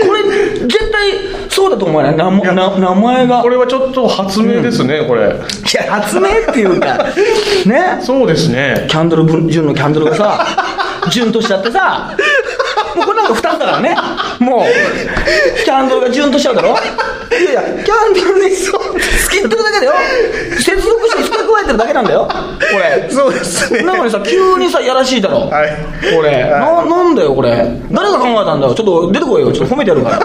[0.07, 0.22] これ、
[0.61, 1.11] 絶対
[1.48, 2.16] そうだと思わない？
[2.16, 3.42] 名前が。
[3.42, 5.22] これはちょっと発明ですね、これ。
[5.22, 5.26] い
[5.74, 7.05] や、発明っていうか、
[7.66, 7.98] ね？
[8.02, 8.87] そうですね。
[8.88, 10.46] キャンドル分、純のキャンドルがさ、
[11.11, 12.16] 純としちゃってさ、
[12.97, 13.97] もうこれなんか二つだからね。
[14.41, 16.77] もう、キャンドルが純としちゃうだろ
[17.31, 19.93] いやいや、キャンドルにそう、つけてるだけだよ。
[20.59, 22.29] 接続して付け加えてるだけなんだよ。
[22.29, 23.09] これ。
[23.11, 25.49] そうですねなのにさ、急にさ、やらしいだろ。
[25.49, 25.71] はい
[26.15, 26.49] これ。
[26.51, 27.51] な、なんだよ、これ。
[27.91, 28.75] 誰が考えたんだよ。
[28.75, 29.53] ちょっと出てこいよ。
[29.53, 30.21] ちょっと褒めてやるから。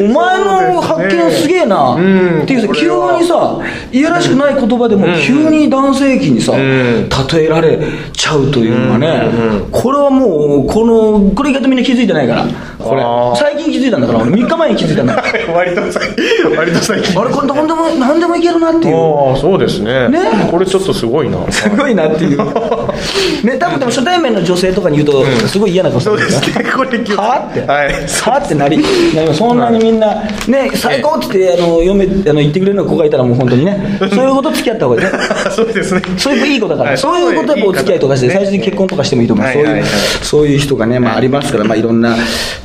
[0.00, 1.96] お前の発見すげえな。
[1.96, 2.42] ん。
[2.42, 2.88] っていうさ、急
[3.20, 3.60] にさ、
[3.92, 7.08] いやらしくない言葉でも急に男性器にさ、ん。
[7.08, 7.78] 例えられ
[8.12, 9.30] ちゃうというのはね、
[9.70, 12.46] これはもう、この、これ意外とみんな気づいてないから。
[12.78, 13.02] これ。
[13.36, 15.38] 最近気づいたんだから、俺3日前に気づいたんだから。
[15.52, 16.08] 割と最
[16.56, 17.20] 割と最近。
[17.20, 18.94] あれ、これ何でも、何でもいけるなっていう。
[18.94, 20.08] ああそうですね。
[20.08, 20.20] ね。
[20.50, 21.38] これちょっとすごいな。
[21.50, 22.38] すごいなっていう。
[23.44, 26.64] ね、多分でも初対面の女性とかに言うと、すごい嫌な顔するんですね。
[26.74, 27.92] これはって、はい。
[27.92, 28.78] はってなり、
[29.14, 29.38] なります。
[29.38, 35.12] そんなにみんな、ね、最高って言って、あの、嫁、あの、言ってくれるの子がいたらもう本当にね、 そういうこと付き合った方がいい。
[35.12, 35.18] ね。
[35.50, 36.02] そうですね。
[36.16, 36.98] そういういい子だから、はい。
[36.98, 39.84] そういうことでお付き合いとかして、最終的に結婚とかしてもいいと思う、そういう
[40.22, 42.16] そういう人がね、まあありますから、まあいろんな、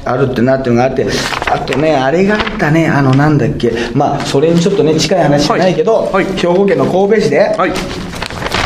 [0.06, 1.06] あるってなっていうのがあって、
[1.50, 7.72] あとね、あれがあったね、あの、なんだっけ、まあ、それにちょっとね、近い話じゃないけど、兵庫県の神戸市で、はい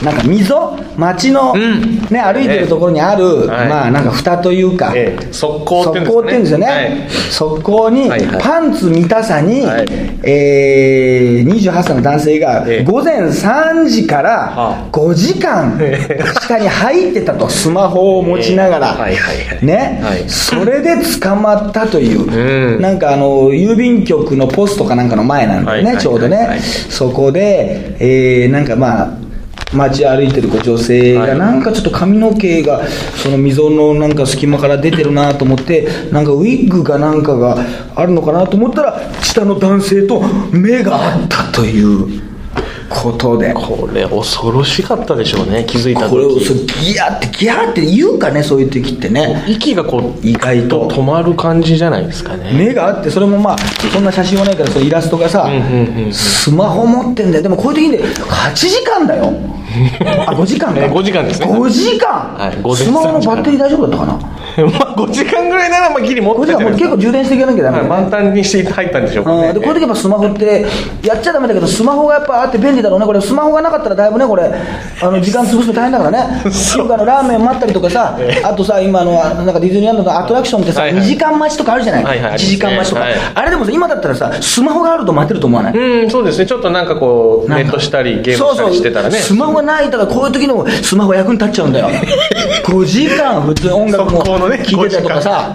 [0.03, 1.97] なんか溝町の、ん。
[2.09, 5.33] ね、歩いてるところにある、はいまあなんか蓋というか、ええ。
[5.33, 7.09] 側溝っていうんですよね、はい。
[7.31, 9.85] 側溝に、パンツ見たさに、はい。
[10.23, 12.83] えー、28歳の男性がええ。
[12.83, 14.89] 午前3時からはあ。
[14.91, 15.79] 5時間
[16.41, 17.47] 下に入ってたと。
[17.57, 18.95] スマホを持ちながら、
[19.61, 20.23] ね、はい。
[20.27, 22.81] それで捕まったという、うん。
[22.81, 29.26] なんかあの郵便局のポストかなんかの前なんだよね、ちょうどね、そこで、えー、なんかまあ
[29.73, 32.87] 街歩いてる女性がなんかちょっと髪の毛が
[33.21, 37.57] その溝のなんか隙間から出てるなと思ってなんかウィッグがなんかが
[37.95, 42.26] あるのかなと思ったら下の男性と目が合ったという。
[42.89, 43.53] ことで。
[43.53, 49.43] これ恐ろしかったでしょうね気づいたこれをギャーってギャーって言うかねそういう時ってね。
[49.47, 50.87] 息がこう意外と。
[50.87, 52.51] 止まる感じじゃないですかね。
[52.53, 55.49] 目があってそれもまあそんな写真はないからそのイラストがさ、
[56.11, 57.43] スマホ持ってんだよ。
[57.43, 59.33] でもこういう時に8時間だよ。
[60.27, 60.79] あ5時間か。
[60.79, 61.47] え5時間ですね。
[61.47, 64.36] 5時間、はいスマホの3時間バッテリー大丈夫だったかな？
[64.65, 66.65] まあ5時間ぐらいならまあギリ持っ5て。
[66.77, 67.87] 結構充電していかなきゃダメね。
[67.87, 69.25] 満タンにして入ったんでしょう。
[69.25, 70.65] かねうんでこういう時やっぱスマホって
[71.03, 73.21] やっちゃダメだけどスマホがやっぱあって便利だろうねこれ。
[73.21, 74.43] スマホがなかったらだいぶねこれ
[75.01, 76.17] あの時間潰すの大変だからね。
[76.77, 81.01] よくあのラーメン待ったりとかさあとさ今あのなんかディズニーランドのアトラクションってさはいはい。
[81.03, 82.03] 2時間待ちとかあるじゃない？
[82.03, 82.33] はいはい。
[82.33, 83.01] 1時間待ちとか。
[83.01, 85.73] はいあれでもさ今だったらさスマホがあると待てると思わない？
[85.73, 86.45] うんそうですね。
[86.45, 89.17] ちょっとなんかこうネットしたりゲームしたりしてたらね。
[89.17, 91.89] スマホがないからこういう時のスマホ役に立っちゃうんだよ。
[92.65, 95.53] 5時間普通に音楽もね聴いてたりとかさ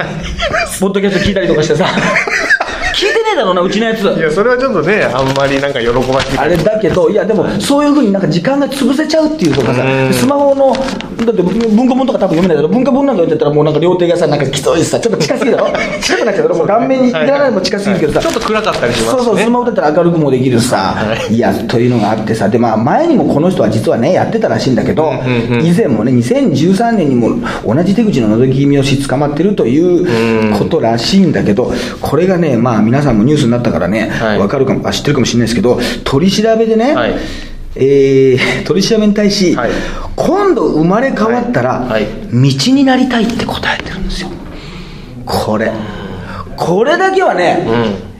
[0.80, 1.86] ポッドキャスト聞いたりとかしてさ
[3.02, 4.02] 聞いてねえだろうなうちのやつ。
[4.02, 6.38] いやそれはちょっとねあんまりなんか喜ばしい。
[6.38, 10.12] あれだけどいやでもそういうふうになんか時間が潰せちゃうっていうとかさうん。
[10.12, 15.66] スマホのだって文庫本とか多分読めないけど文化本なんか読んでたらもうなんか両手がさなんかきついしさちょっと近すぎだろ。
[16.00, 16.56] 近くなっちゃうだろ。
[16.56, 18.20] もう顔面にいらないも近すぎるけどさ。
[18.20, 19.16] ちょっと暗かったりします。
[19.16, 21.38] ねそうそうスマホだったら明るくもできるしさ、、はい。
[21.38, 22.48] やというのがあってさ。
[22.48, 25.66] でまあ前にもこの人は実はねやってたらしいんだけど、うんうんうん。
[25.66, 27.30] 以前もね2013年にも
[27.66, 34.38] 同じ手口の覗き見をし捕まってるということらしいんだけどこれがねまあ皆さんもニュースになったからね、はい。
[34.38, 37.14] わかるかもあ知ってるかもしれないですけど取り調べでね、はい。
[37.74, 39.70] えー 取り調べに対し、はい。
[40.14, 41.90] 今度生まれ変わったら、はい。
[41.90, 44.28] はい道になりたいって答えてるんですよ。
[45.24, 45.72] これ。
[46.54, 47.66] これだけはね、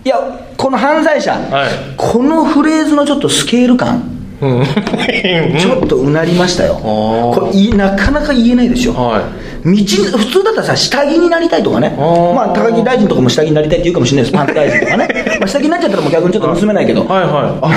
[0.07, 0.17] いや
[0.57, 1.69] この犯罪者、はい。
[1.99, 4.03] このフレーズのちょっとスケール感
[4.41, 4.65] うん。
[5.59, 7.35] ちょっとうなりましたよ、ー。
[7.35, 9.23] これいなかなか言えないでしょ、はい
[9.65, 11.95] 道に普通だったらさ下着になりたいとかね。
[11.97, 12.35] ー。
[12.35, 14.37] まあ高木大臣とかも下着になりたいって言うかもしれないです。
[14.37, 15.09] パンツ大臣とかね。
[15.41, 17.73] まあ下着になっちゃったらもう逆にちょっと盗めないけど、はいは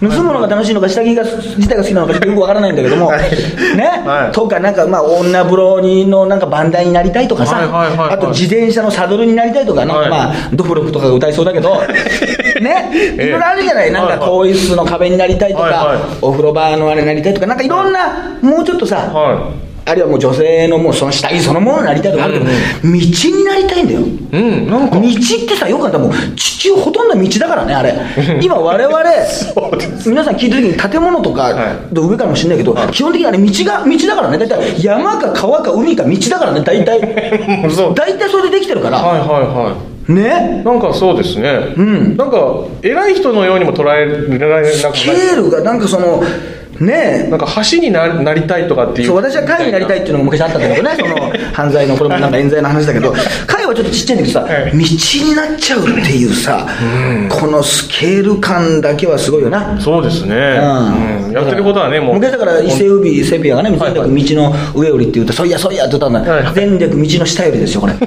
[0.00, 0.04] い。
[0.06, 3.20] 盗むのが楽しいのか下着が自体が好きなのかよくわからないんだけども、はい。
[3.76, 4.32] ね、はい。
[4.32, 8.14] とかなんかまあ女風呂にのなんかバンダイになりたいとかさ、はいはいはいはい。
[8.14, 10.10] あと自転車のサドルになりたいとかなんかはい。
[10.10, 11.80] まあドフロクとかが歌いそうだけど。
[12.60, 12.90] ね？
[13.14, 13.90] いろいろあるじゃない？
[13.92, 15.98] なんか更衣室の壁になりたいとか、はいはい。
[16.20, 19.50] お風呂場のあれになりたいとかなんかいろんなもうちょっとさ、は
[19.84, 24.00] あるいはもう女性のもうその下着そのものになりたいとかあるけど、道になりたいんだよ。
[24.00, 25.00] いうんなんか。
[25.00, 27.94] 道ってさよくあったらもう地中ほとんど道だからねあれ。
[28.42, 29.00] 今我々
[30.06, 31.50] 皆さん聞いた時に建物とかは
[31.90, 31.94] い。
[31.94, 34.38] の上からもしれないけど、基本的にあれ道が道だからね。
[34.38, 36.62] 大体山か川か海か道だからね。
[36.64, 37.00] 大体。
[37.70, 37.94] そう。
[37.94, 39.90] 大体それでできてるから、はいはいはい。
[40.12, 40.62] ね？
[40.64, 42.16] なんかそうですね、ん。
[42.16, 46.22] なんか偉い人のようにも捉えられなくスケールがなんかその
[46.80, 49.08] ねなんか橋にななりたいとかっていう。
[49.08, 53.14] そう私は会になりたいっていうのが昔あったんだけどね その犯罪のこれもなんか冤罪の話だけど
[53.46, 54.72] 会はちょっとちっちゃいんだけどさ、はい。
[54.72, 56.66] 道になっちゃうっていうさ、
[57.28, 59.80] このスケール感だけはすごいよな。
[59.80, 61.26] そうですね、うん。
[61.26, 61.32] うん。
[61.32, 65.50] やってることはねもう昔だから伊勢海老セピアがね全力道の上よりって言うと「そうい。
[65.50, 66.54] やそういや」って言ったんだ、はいはい。
[66.54, 67.94] 全力道の下よりですよこれ。
[68.00, 68.06] 道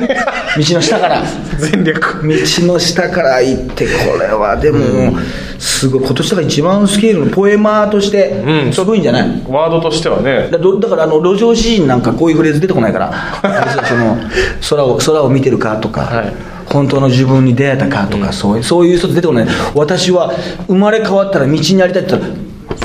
[0.58, 1.24] の下から。
[1.60, 5.18] 全力道の下から行ってこれはでも、
[5.60, 10.50] すごい今年だから一番スケールのポエマーとしてうんすごいんじゃない、ワードとしてはね。
[10.52, 13.14] だどだからあの路上シーンなんかこういうフレーズ出てこないから。
[13.82, 14.18] その
[14.70, 16.34] 空を空を見てるかとか、はい。
[16.66, 19.48] 本当の自分に出会えたかとか、そういうそういう人出てこない。
[19.76, 20.32] 私は
[20.68, 22.34] 生まれ変わったら道になりたいって言ったら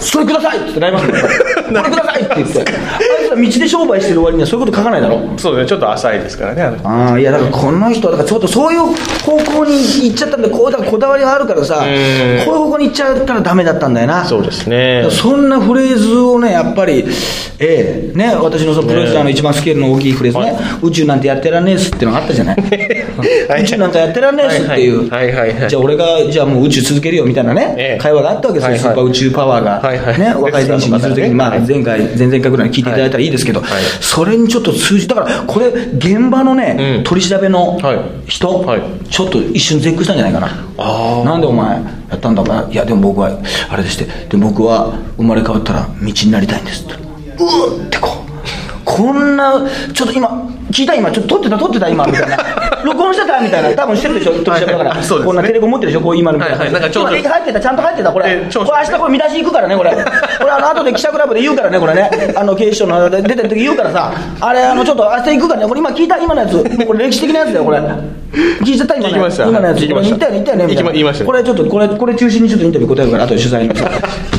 [0.01, 2.65] それくださいってなります これくださいって言って
[3.35, 5.39] あいつら道で商売してる割にはそういうこと書かないだろ。
[5.39, 5.69] そうですね。
[5.69, 6.63] ちょっと浅いですからね。
[6.63, 9.75] あのああいやだからこの人はだからちょっとそういう方向に
[10.09, 14.25] 行っちゃったんでこうだこだわりがあるからさこういう方向に行っちゃったらダメだったんだよな。
[14.25, 15.07] そうですね。
[15.11, 17.05] そんなフレーズをね、やっぱり、
[17.61, 20.81] ええね、私のそのプロデューサーの一番スケールの大きいフレーズね、はい。
[20.83, 22.57] 宇宙なんてやってらんねえっすっていうのがあったじゃない？
[22.57, 23.63] はい。
[23.63, 25.37] 宇宙なんかやってらんねえっすっていう、はいはい。
[25.39, 27.99] はいはいじゃあ俺が、じゃあもう宇宙続けるよみたいなね、ええ。
[28.01, 28.79] 会話があったわけですよ、はいはい。
[28.81, 30.19] スーパー宇宙パワーが、はいはい。
[30.21, 33.83] ね、若い選手にするときに、まあはい前回、前々回ぐらいに聞いていただいたらいいですけど、はい。
[34.01, 37.05] それにちょっと通じ、だからこれ、現場のね、うん。
[37.05, 37.99] 取り調べのはい。
[38.27, 38.83] 人、はい。
[39.11, 40.49] ちょっと一瞬絶句したんじゃないかな。
[40.79, 41.25] あー。
[41.25, 42.43] なんでお前やったんだ？
[42.43, 46.95] お前いやでも僕はあれでしてで僕は生まれ変わったら道になりたいんですって。
[46.95, 52.37] うーってこうこんなちょっと今聞いた今ちょっと撮ってた撮ってた今みたいな。
[52.85, 53.41] 録音してた？
[53.41, 53.71] みたいな。
[53.75, 55.25] 多分してるでしょ取り調べだから、はいはいね。
[55.25, 56.05] こんなテレビ持ってるでしょ？
[56.05, 56.81] こう今のみたいな,、はいはい。
[56.81, 57.61] なんか今入ってた。
[57.61, 58.25] ちゃんと入ってたこれ。
[58.29, 59.91] えーこれ明日これ見出し行くからねこれ。
[59.91, 59.97] こ
[60.45, 62.11] れあの後で記者クラブで言うからねこれね。
[62.37, 64.13] あの警視庁の出てる時言うからさ。
[64.41, 65.69] あれあのちょっと明日行くからね。
[65.69, 66.55] これ今聞いた今のやつ。
[66.55, 67.79] もうこれ歴史的なやつだよこれ。
[67.79, 69.15] 聞いちゃった今のやつ。
[69.15, 69.49] 聞きました。
[69.49, 69.79] 今のやつ。
[69.79, 70.17] 聞きました。
[70.17, 71.25] 言ったよね言ったよねみたいな。
[71.27, 73.91] これちょっとこれこれ中心にちょっとインタビュー答えるから後で取材のさ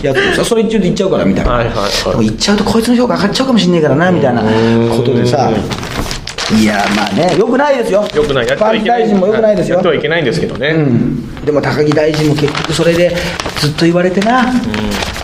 [0.04, 2.10] やつさそれちょっと言っちゃうからみたいな、はいはいはい。
[2.12, 5.50] でも言っちゃうとこいつの評価上がっちゃうかもしんねえからなみたいなことでさ
[6.58, 8.02] いやまあねよくないですよ。
[8.02, 8.48] よくない。
[8.48, 9.02] やってはいけない。
[9.02, 9.76] 大臣もよくないですよ。
[9.76, 13.16] やってはいけないんですけどね、うん、でも高木大臣も結局それで
[13.60, 14.52] ずっと言われてな、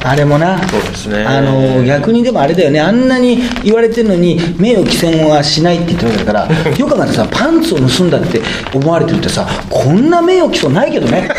[0.03, 0.59] あれもな。
[0.67, 1.23] そうですね。
[1.25, 2.79] あの逆にでもあれだよね。
[2.79, 8.41] あんなに言われてるのに名誉毀損はしないって言ってるわけだから よく考えてさパンツを盗んだって
[8.73, 11.29] 思われてるってさこんな名誉毀損ないけどね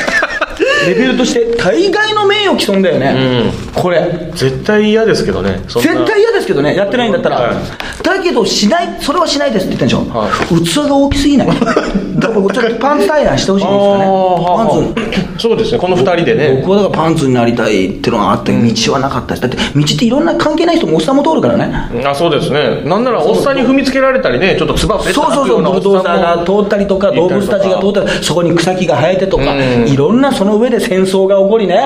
[0.87, 4.31] レベルとして大概の名誉毀損だよね、これ。
[4.35, 5.62] 絶対嫌ですけどね。
[5.67, 6.77] 絶対嫌ですけどね。
[6.77, 7.55] やってないんだったら、はい。
[8.03, 10.29] だけどしないそれはしないですって言ってんでしょ、は
[10.65, 11.49] 器が大きすぎない。
[12.19, 14.05] だからちょっとパンツ対談してほしいんですかね。
[14.47, 15.43] パンツ。
[15.43, 15.79] そうですね。
[15.79, 16.62] この二人でね。
[16.62, 21.71] 僕はだからパンツになりたいっていうのがあって道はなかったですだって道っていろんな関係ない人もおっさんも通るからね。
[22.05, 22.83] あそうですね。
[22.85, 25.62] なんならおっさんに踏みつけられたりねちょっとつばそうそうそう。
[25.62, 27.12] ブルドーザーが通ったりとか。
[27.12, 29.88] 動物たちが通ったりそこに草木が生えてとかうん。
[29.88, 31.75] いろんなその上で戦争が起こりね。
[31.77, 31.81] ね。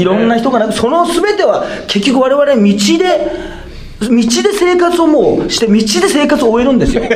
[0.00, 3.56] いろんな人がなその全ては結局我々道で
[3.98, 4.18] 道で
[4.52, 7.02] 生活をもうして道で生活を終えるんですよ。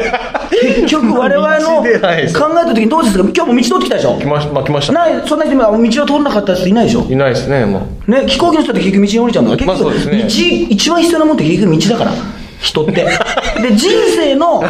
[0.62, 3.24] 結局我々の考道ではいえた時にどうですか？
[3.34, 4.18] 今日も道通ってきたでしょ？
[4.18, 4.92] 来ました、まあ、来ました。
[4.94, 7.06] ないそんな人道を通らなかった人いないでしょ？
[7.08, 8.10] いないですね、もう。
[8.10, 10.66] ね、飛行機の人って結局道に降りちゃうんだから、まあ結局、そうですね。
[10.66, 12.12] 道、一番必要なもんって結局道だから、
[12.60, 12.92] 人って。
[12.92, 14.60] で、人生の、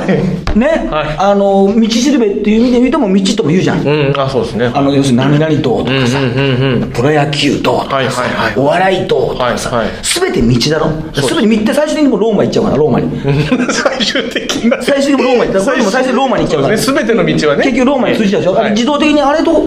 [0.55, 3.87] ね、はいあの、道しるべっていう意味で言うとも道とも言うじゃん。
[3.87, 4.71] うん、あ、そうですね。
[4.73, 6.19] あの、要するに何々党とかさ、
[6.95, 8.23] プロ野球党とはいかさ、
[8.57, 10.91] お笑い党とかさすべて道だろ？
[11.23, 13.21] すべて道って最終的にもうローマ行っちゃうから、ローマに。
[13.73, 14.83] 最終的な。
[14.83, 15.77] 最終的にもローマ行っちゃう。
[15.79, 16.79] こも最終的にローマに行っちゃうから。
[16.79, 17.65] すべての道はね。
[17.65, 19.67] 結局ローマに通じちゃうでしょ、自動的にあれと歩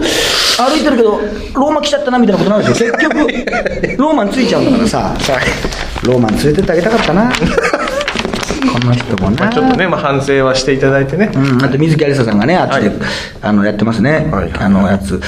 [0.78, 1.20] いてるけど、
[1.54, 5.14] ローマ来ちゃったなみたいなことになるでしょ、 結局、ローマに着いちゃうんだからさ、
[6.04, 7.32] ローマに連れてってあげたかったな、
[8.72, 9.44] この人もな。
[9.44, 11.30] まあちょっとね、まあ反省はしていただいてね。
[11.34, 12.98] うん、あと水木有沙さんがね、あっちで、はい
[13.42, 15.20] あのやってますね、はいあのやつ。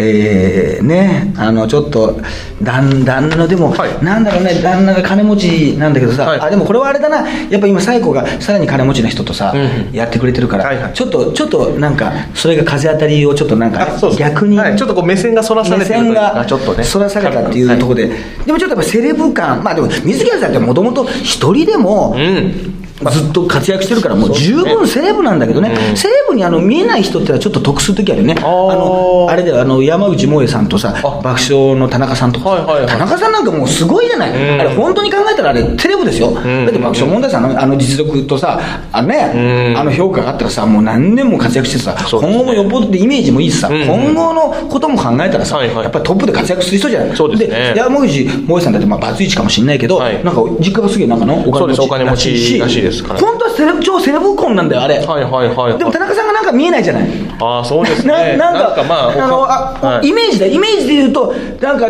[0.00, 2.20] えー、ね、あのちょっと
[2.62, 4.04] 旦旦那のでも、はい。
[4.04, 6.40] なんだろうね旦那が金持ちなんだけどさ、はい。
[6.40, 7.28] あでもこれはあれだな。
[7.28, 10.92] やっぱ今最後がさらに金持ちの人とさ、うんやってくれてるから、はいはい。
[10.92, 14.76] ちょっとちょっとなんかそれが風当たりをちょっとなんか逆に、はい。
[14.76, 16.14] ちょっとこう目線がそらされ目てるという。
[16.14, 16.84] か線がちょっとね。
[16.84, 18.08] そらされたっていうところで、
[18.46, 19.64] でもちょっとやっぱセレブ感。
[19.64, 22.87] まあでも水木さんってもともと一人でも、うん。
[23.10, 31.20] ずっと活躍してるから、もう十分セレブなんだけどね、セレブにあの見えない人ってのはちょっと得するときあるよね、あのあれであの山口萌えさんとさ、あ。
[31.22, 32.86] 爆笑の田中さんとか、はいはいはい。
[32.86, 34.60] 田中さんなんかもうすごいじゃない、うん。
[34.60, 36.34] あれ、本当に考えたらあれ、セレブですよ、ん。
[36.34, 38.60] だって爆笑問題さんのあの実力とさ、
[38.92, 39.78] あのね、うん。
[39.78, 41.98] あの評価があったらさ、もう何年も活躍してさ、ね。
[42.10, 45.84] 今後もよっぽどでイメージもいいしさ、うん今後のことも考えたらさ、はいはい。
[45.84, 47.16] やっぱりトップで活躍する人じゃない。
[47.16, 47.74] そうですね。
[47.76, 50.24] 山口萌えさんだってまあバツイチかもしれないけど、はい。
[50.24, 54.98] なんか実家がすげえなんかのお金持ちらしいですから本当はセレブ超セレブ婚なんだよ、あれ。
[54.98, 55.78] はいはいはいはい。
[55.78, 57.08] でも田中さんがなんか見えないじゃない。
[57.40, 58.36] ああ、そうですなね。
[58.36, 61.88] なんかまあ、あのあ、はいイメージで、イメージで言うと、なんか、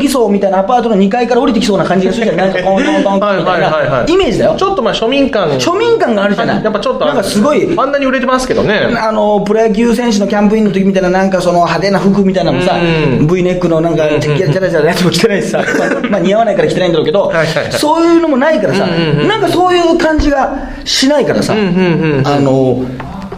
[0.00, 4.54] 寿荘みたいなアパートの2階から降りてきそうな感じがするじゃない、なんか、コンコンコンみたいはいはいはいはな、いイメージだよ。
[4.56, 5.48] ちょっとまあ庶民感。
[5.58, 6.64] 庶民感があるじゃない。
[6.64, 8.88] やっぱちょっとなんかすごい、あんなに売れてますけどね。
[8.96, 20.33] あのプロ野球選手のキャンプインの時みたいな、なんかその派手な服みたいなのもさ、うん V ネックのなんか、チャラチャラチャラやつも着てないしさ、まあまあ似合わないから着てないんだろうけどはいはいはい、そういうのもないからさ、なんかそういう感じが
[20.84, 21.56] しないからさ、あ
[22.40, 22.84] の、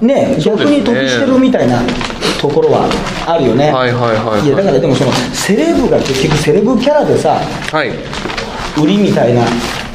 [0.01, 1.83] ね、逆に得してるみたいな
[2.41, 2.89] ところは
[3.27, 3.71] あるよね。
[3.71, 7.41] はいはいはいはいや、だからでもその、セレブが結局セレブキャラでさ、
[7.73, 7.91] はい。
[8.81, 9.43] 売りみたいな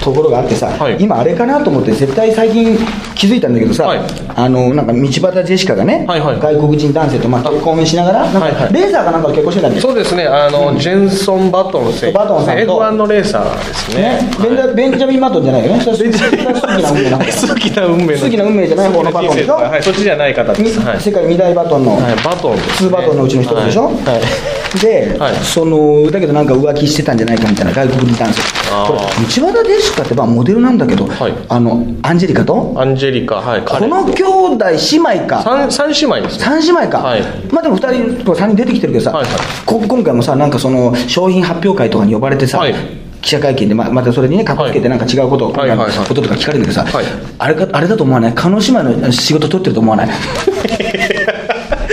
[0.02, 2.78] ところがあってさ、はい今あれかなと思って絶対最近
[3.16, 12.18] 気づいたんだけどさ、はいあのなんか道端ジェシカがね、はいはい外国人男性とまあ結婚しながらなんか、レーサーかなんかと結婚してたんですよそうですね、あの、ジェンソン・バトン選手。
[12.18, 14.02] バトンさんと F1 のレーサーですね。
[14.02, 18.18] ねベンジャミン・マトンじゃないよねそれは数奇な運命な数奇な運命の。
[18.18, 20.80] 数奇な運命じゃない方のバトンでしょはい、そっちじゃない方です。
[20.80, 21.00] はい。
[21.00, 23.96] 世界二大バトンの、はい、バトンです、ツーバトンのうちの一つでしょ、はい。
[23.96, 28.42] はいで、はいそのだけどなんか浮気してたんじゃないかみたいな外国人男性
[28.88, 31.34] これ道端ジェシカってまあモデルなんだけど、はい。
[31.50, 35.42] あのアンジェリカとアンジェリカ、はい、こ彼の兄弟姉妹か。
[35.44, 36.44] 三三姉妹ですね。
[36.46, 37.22] 三姉妹か、はい。
[37.52, 39.34] まあでも2人とか3人出てきてるけどさ、はいはい。
[39.66, 42.74] こ今回もさなんかその商品発表会とかに呼ばれてさ、はい。
[43.22, 47.06] 記者会見でままたそれにねかっこつけてなんか違うこと,、はいこととか聞かれるんだけどさ、はい。
[47.38, 48.34] あれかあれだと思わない？
[48.34, 50.10] 叶姉妹の仕事取ってると思わない？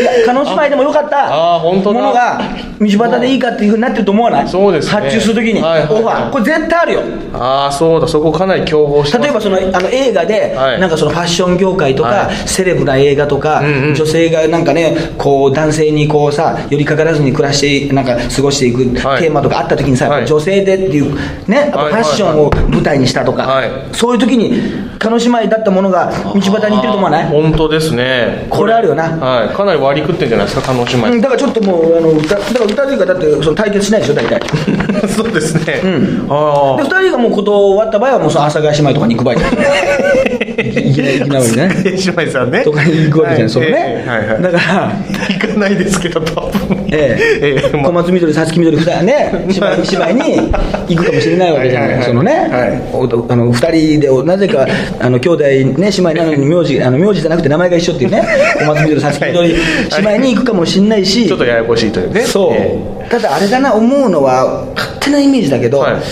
[0.00, 2.40] いや叶姉妹でもよかったものが
[2.80, 4.48] 道端でいいかっていうふうになってると思わない？
[4.48, 4.92] そうですね。
[4.92, 5.80] 発注するときに、はい。
[5.82, 6.32] はいはいオファー。
[6.32, 7.02] これ絶対あるよ。
[7.34, 9.18] ああ、そうだ、そこかなり競合して。
[9.18, 10.80] 例えばそのあの映画で、はい。
[10.80, 12.48] なんかそのファッション業界とか、はい。
[12.48, 13.94] セレブな映画とか、うんうん。
[13.94, 19.22] 女性がなんかねこう男性にこうさ寄りかからずに暮らしてなんか過ごしていくはい。
[19.22, 20.26] テーマとかあった時にさ、はい。
[20.26, 21.14] 女性でっていう
[21.48, 23.70] ねやっぱはいファッションを舞台にしたとか、はい。
[23.92, 27.26] そういう時に叶姉妹だったものが道端に行ってると思わない？
[27.28, 28.46] 本当ですね。
[28.50, 29.08] これあるよな。
[29.08, 31.06] はい、かなり割り食ってんじゃないですか、叶姉妹。
[31.08, 34.46] うんだからちょっともうあの歌だから歌というかだってその対決しないでしょ大体で
[35.08, 35.80] そうですね。
[35.82, 36.26] ん。
[36.28, 41.68] あ2人がもうこと終わった場合はもうその阿佐ヶ谷姉妹とかに行く場合いきなりね。
[41.68, 41.82] あ。
[41.84, 42.64] 姉妹さんね。
[42.64, 44.42] とかに行くわけじゃない、そのね、ええはいはい。
[44.42, 44.92] だから
[45.28, 46.86] 行かないですけど、多分。
[46.90, 47.70] ええ。
[47.84, 50.52] 小松みどり、さつきみどり、二人ね、 姉妹に
[50.88, 52.82] 行くかもしれないわけじゃない、そのね、はい。
[52.92, 54.66] おあの二人でなぜか
[55.00, 58.22] あの兄弟ね姉妹なのに名字あの名字じゃなくて名前が一緒っていうね、
[58.60, 59.54] 小松みどり、さつきみどり
[60.02, 62.22] 姉妹に行くかもしれないし、ちょっとややこしいというね。
[62.22, 62.76] そう、え
[63.08, 66.02] ただあれだな、思うのは、勝手なイメージだけど、はい。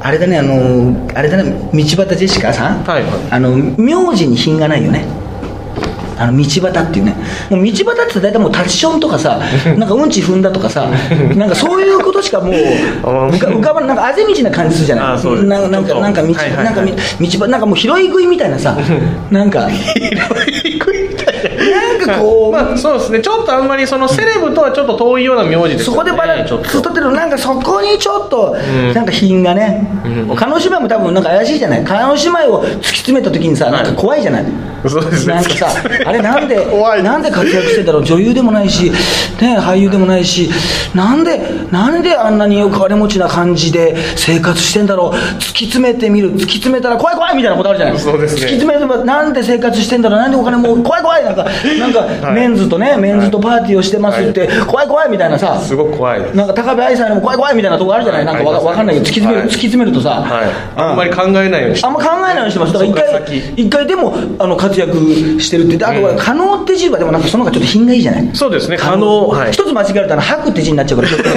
[0.00, 3.12] あれだね、あのあれだね、道端ジェシカさん、はいはい。
[3.30, 5.04] あの名字に品がないよね。
[6.16, 7.16] あの道端っていうね、
[7.50, 9.40] もう道端って大体もうタッチションとかさ、
[9.76, 10.88] なんかうんち踏んだとかさ、
[11.34, 12.54] なんかそういうことしかもう
[13.02, 13.88] 浮かばない。
[13.88, 16.64] なんかあぜ道な感じするじゃない、あそななんかなんか道、はいはいはい。
[16.66, 16.92] なんかみ
[17.28, 18.76] 道端なんかもう拾い食いみたいなさ、
[19.30, 19.68] なんか、
[21.70, 23.20] なんかかこう、 まあそうですね。
[23.20, 25.84] ちょっとあんまりそのセレブとはちょっと遠いような名字ですよね。
[25.84, 26.68] そこでバランちょっと。
[26.68, 28.56] ス取ってるなんかそこにちょっと、
[28.90, 28.92] ん。
[28.94, 29.86] なんか品がね、
[30.36, 31.84] 叶姉妹も多分なんか怪しいじゃない？
[31.84, 34.44] 叶姉妹を突き詰めた時にさなんか怖いじゃない、
[34.88, 35.34] そうですね。
[35.34, 35.66] なんかさ
[36.06, 36.56] あれなんで
[37.02, 38.04] なんで活躍してんだろう？
[38.04, 38.90] 女優でもないし、
[39.40, 40.50] ね、俳優でもないし
[40.94, 41.40] なんで
[41.70, 45.16] なんであんなにお金持ちな感じで生活してんだろう？
[45.38, 47.98] 突き詰めてみる突き詰めたら怖い怖いみたいなことあるじゃない？
[47.98, 48.40] そうですね。
[48.42, 50.18] 突き詰めればなんで生活してんだろう？
[50.20, 51.46] なんでお金もう怖い怖いなんか
[51.78, 52.34] なんか、はい。
[52.34, 59.48] メンズとねメンズとパーティーをしてますって、怖い怖いみたいなさすごく怖いなんか高部愛さんにも怖い怖いみたいなとこあるじゃない、なんかわありますわかんないけど、突き詰める、はい。
[59.48, 60.50] 突き詰めるとさ、はい。
[60.76, 64.94] あんまり考えないようにしてあんま考えないようにしてます、だから一回先、一回でもあの活躍
[65.40, 68.30] してるってあとこれ、可能って字は、でもなんかその方がちょっと品がいいじゃない？
[68.34, 68.76] そうですね。
[68.76, 69.52] 可能はい。
[69.52, 71.34] 一つ間違えると、あの吐くって字になっちゃうから、ちょっとね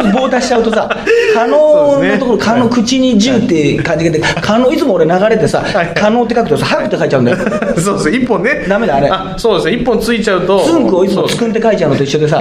[0.00, 0.88] 一つ棒足しちゃうとさ、
[1.34, 7.38] 可能のところ、可能、口に十って感じが出て、可能、いつも俺流れてさはい、可能って書くとさ、吐くって書いちゃうんだよ。
[7.76, 8.64] そうです一本ね。
[8.68, 9.10] ダメだあれ。
[9.36, 9.72] そうですね。
[9.74, 10.60] 一本ついちゃうと。
[10.60, 12.40] つんくをいつもつくんって書いちゃうのと一緒でさ、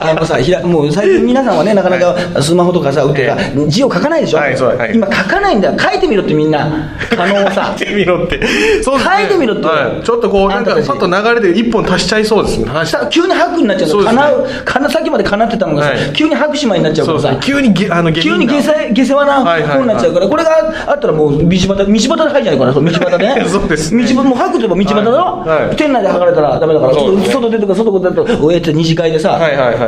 [0.00, 3.36] あのさ、ひらもう最近皆さんはね、なかなかスマホとかさ、打ってさ、
[3.66, 4.92] 字を書かないでしょ、はいはい。
[4.94, 7.74] 今書かないんだよ、書いてみろってみんな、可能をさ。
[7.78, 7.88] 書い。
[7.88, 8.40] てみろって。
[8.84, 9.66] 書いてみろって。
[9.66, 10.04] はい。
[10.04, 12.66] ちょっとこうなんかパッと流れで一本足しちゃいそうですね。
[13.10, 16.12] 急に吐くになっちゃうかなうかなさっきまでかなってたのがさ、はい。
[16.12, 19.78] 急に吐く島になっちゃうからさ急にげあの下急に下世下世話なはいはいはい。
[19.78, 20.50] 方になっちゃうから、これが
[20.92, 24.04] あったらもう道端、道端で吐いちゃうから、道端でね、 そうですね。
[24.04, 25.44] 道端もう吐くといえば道端だろ、
[25.76, 29.38] 店内で吐かれたらダメだから、外出てから、外出てから、おえって二次会でさ、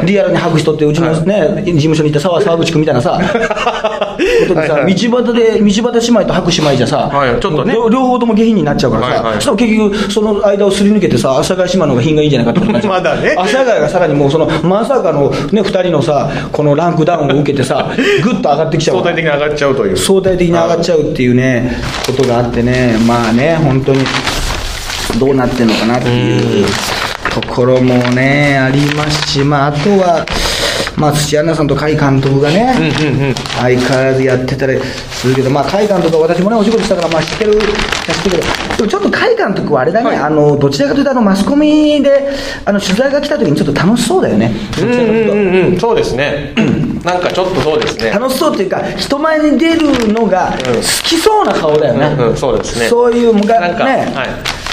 [0.05, 3.19] リアルに吐く人って、うちのね、事務所にいた沢沢口君みたいなさ、
[4.49, 4.95] ことでさ、はいはい。
[4.95, 7.75] 道端で、道端姉妹と吐く姉妹じゃさ、はいちょっとね。
[7.75, 9.35] 両両方とも下品になっちゃうからさ、はいはい。
[9.35, 12.93] そしたら結局、その間をすり抜けてさ、阿佐ヶ谷姉妹の方が品がいいんじゃないかってことになっちゃう。
[12.93, 13.35] まだね。
[13.37, 17.91] 阿佐ヶ谷がさらにもうそのまさかのね二人のさこのランクダウンを受けてさ
[18.23, 19.97] ぐっと上がってきちゃう相対的に上がっちゃうという。
[19.97, 21.73] 相対的に上がっちゃうっていうね
[22.07, 22.97] ことがあってね。
[23.07, 24.05] まあね本当に
[25.19, 26.67] どうなってんのかなっていう
[27.35, 30.25] ところもねありますしまああとは
[31.01, 32.75] まあ土屋アンナさんと甲斐監督がね、
[33.59, 34.79] 相変わらずやってたり
[35.11, 42.31] するけど、まあ、甲斐監督は私もね、お仕事したから、まあ、知ってる、知ってるけど、でもちょっと甲斐監督はあれだね、あの、どちらかというと、あの、マスコミで、
[42.67, 44.53] あの、取材が来た時にちょっと楽しそうだよね。
[44.73, 45.81] どちらかというとうんうんうん。
[45.81, 46.55] そうですね
[47.05, 48.11] なんかちょっとそうですね。
[48.11, 52.89] 楽しそうっていうか人前に出るのが好きそうな顔だよね、うんうんそうですね。
[52.89, 54.29] そういうむかなんか、ね、はい。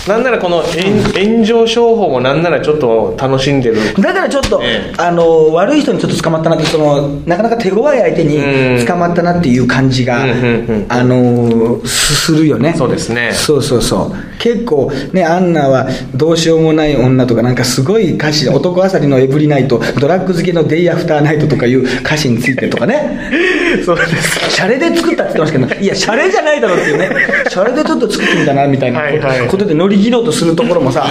[0.07, 3.93] なんならこの炎炎上商法もなんならちょっと楽しんでる。
[3.95, 4.93] だからちょっと、ええ。
[4.97, 8.78] あの悪い人にちょっと捕まったなってそのなかなか手強い相手うん。
[8.78, 10.86] に捕まったなっていう感じが、うんうんうん。
[10.88, 12.73] あのすするよね。
[12.73, 13.32] そうですね。
[13.34, 14.15] そうそうそう。
[14.39, 23.30] 結構ねアンナはどうしようもない女とかなんかすごい歌詞で男あさりのエブリナイトドラッグ漬けのデイアフターナイトとかいう歌詞についてとかね。
[23.86, 24.39] そうです。
[24.49, 27.09] シャレで作ったって言ってますけど、いや、シャレじゃないだろうっていうね、
[27.49, 29.01] シャレでちょっと作ってみたなみたいな。
[29.47, 31.07] ことで乗り切ろうとするところもさ、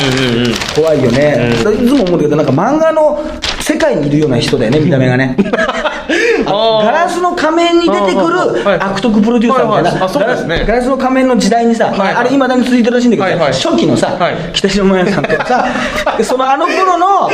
[0.75, 3.23] 怖いよね、いつも思うけど、なんか漫画の
[3.61, 5.37] 世界にいるような人だよね、見た目がね。
[6.45, 10.03] ガラスの仮面に出てくはいる悪徳プロデューサーみたいな、はいはい。
[10.03, 10.65] あそうですね。
[10.67, 14.53] ガラスの仮面の時代にさ、あれ、いまだに続いてるらしいんだけど初期のさ、はい。
[14.53, 17.31] 北島麻也さんとかさ、で そのあの頃の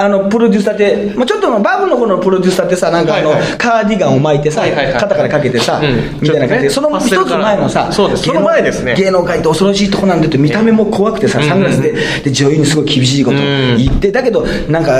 [0.00, 4.62] あのプロデューサーって、まあ、ちょっとバブの頃のプロデューサーってさ、なんかあの、カーディガンを巻いてさ、
[4.98, 6.20] 肩からかけてさ、うん。
[6.22, 8.94] みたいな感じで、その一つ前のさ、その前ですね。
[8.96, 11.92] 芸能界って恐ろしいとこなんだって、見た目も怖くてさ、サングラスで。
[12.24, 14.92] で女優にすごい厳しいこと言って、だけど、なんか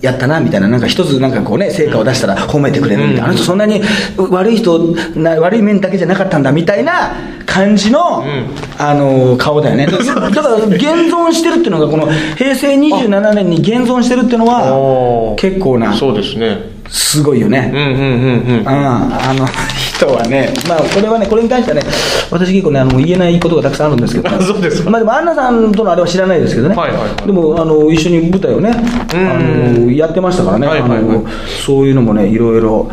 [0.00, 3.80] やったなみたいな、なんか一つなんかこうね、成果を出したら褒めてくれるみたいな、あの人そんなに
[4.16, 7.12] 悪い人な、悪い面だけじゃなかったんだみたいな
[7.46, 8.24] 感じの、
[8.78, 9.86] あの顔だよね。
[9.90, 10.04] だか
[10.42, 10.80] ら現
[11.12, 17.70] 存してるっていうのが、この平成27年に現存してるっていうのは結構な、そうですねすごいよね。
[17.72, 18.60] うんうんうんうん。
[18.60, 21.82] うん、あの人はね、まあ、これはね、これに関してはね、
[22.30, 24.90] 私結構ね、あの言えないことがたくさんあるんですけど、あそうですか。
[24.90, 27.26] まあでも、アンナさんとのあれは知らないですけどね、はいはいはい。
[27.26, 30.98] でもあの一緒に舞台をね、あのやってましたからね、はいはいはい。
[30.98, 31.26] あの、
[31.64, 32.90] そういうのもね、いろいろ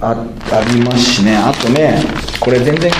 [0.00, 2.02] あありますしね、あとね、
[2.40, 2.90] これ、全然。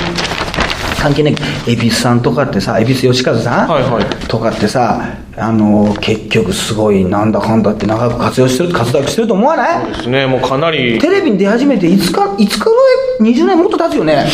[1.06, 1.36] 関係ない。
[1.68, 4.04] 恵比寿さんとかってさ恵比寿吉和さん、はいはい。
[4.26, 5.00] とかってさ
[5.36, 9.84] あの結局すごいなんだかんだって長く活用してる活躍してると思わない？
[9.84, 10.26] そうですね。
[10.26, 10.98] もうかなり。
[10.98, 12.76] テレビに出始めていつかいつかぐ
[13.22, 14.26] らい20年もっと経つよね。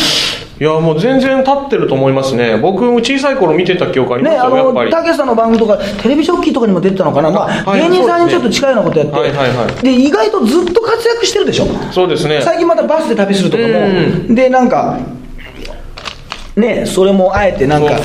[0.59, 2.57] いやもう全然経ってると思いますね。
[2.57, 4.91] 僕も小さい頃見てた記憶ありますねあよ、やっぱり。
[4.91, 9.83] のたけしさんの番組とかテレビジョッキーとかにも出てたのかな、まああはい芸人さんにちょっと近いようなことやって、はいはいはい。
[9.83, 11.65] で意外とずっと活躍してるでしょ。
[11.91, 12.39] そうですね。
[12.41, 14.35] 最近またバスで旅するとかも。
[14.35, 14.99] でなんか
[16.55, 17.99] ねそれもあえてなんか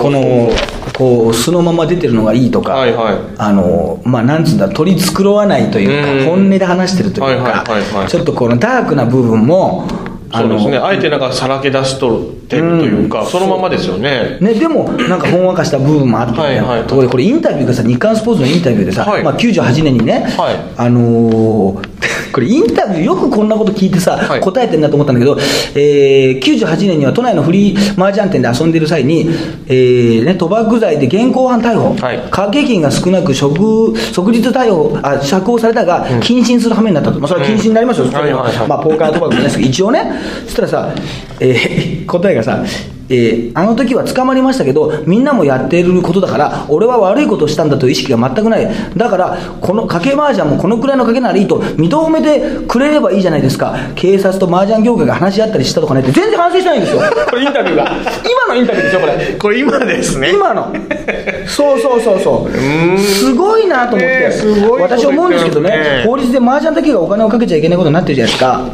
[0.00, 0.50] この
[0.96, 3.16] こう素のまま出てるのがいいとか、はいはい。
[3.38, 7.64] あのまあなんつうんだ取り繕わないというか、うん本音で話してるというか、
[8.08, 9.88] ちょっとこのダークな部分も
[10.30, 10.86] あのそうですね。
[10.86, 14.36] あえてなんかさらけ出すとてるというか、そのままですよね。
[14.40, 16.82] ね、でも、なんかほんわかした部分もあって、はいはい。
[16.82, 19.22] ところでこれインタビューがさ、日刊スポーツのインタビューでさ、はい。
[19.22, 20.56] まあ、98年にね、はい。
[20.76, 21.90] あのー
[22.32, 24.40] これインタビューよくこんなこと聞いてさ、はい。
[24.40, 25.36] 答えてんなと思ったんだけど、
[25.74, 29.28] えー、98年には都内のフリー麻雀店で遊んでる際に、
[29.66, 32.18] えーね、賭博罪で現行犯逮捕、はい。
[32.18, 38.68] 掛け金が少なく即即日逮捕あ釈放されたが、謹慎する羽目になったと、まあ、それは謹慎になりますよ、んそれははいはいはい。
[38.68, 40.12] まあ、ポーカー賭博もないですけど、一応ね、
[40.44, 40.94] そしたらさ、
[41.40, 42.64] えー答えがさ、
[43.10, 57.92] えーあの時は捕まりましたけど、みんなもやってることだから、俺は悪いことをしたんだという意識が全くない、だから、この賭け麻雀もこのくらいの賭けならいいと認めてくれればいいじゃないですか、警察と麻雀業界が話し合ったりしたとかねって、全然反省してないんですよ、 これ、インタビューが。
[58.30, 59.36] 今のインタビューですよ、これ。
[59.38, 60.30] これ今ですね。
[60.30, 60.72] 今の。
[61.46, 62.98] そうそうそうそう。
[62.98, 64.30] すごいなと思って、
[64.80, 68.64] 私思うんですけどね法律で麻雀だけがお金をかけちゃいけないことになってるじゃないですか、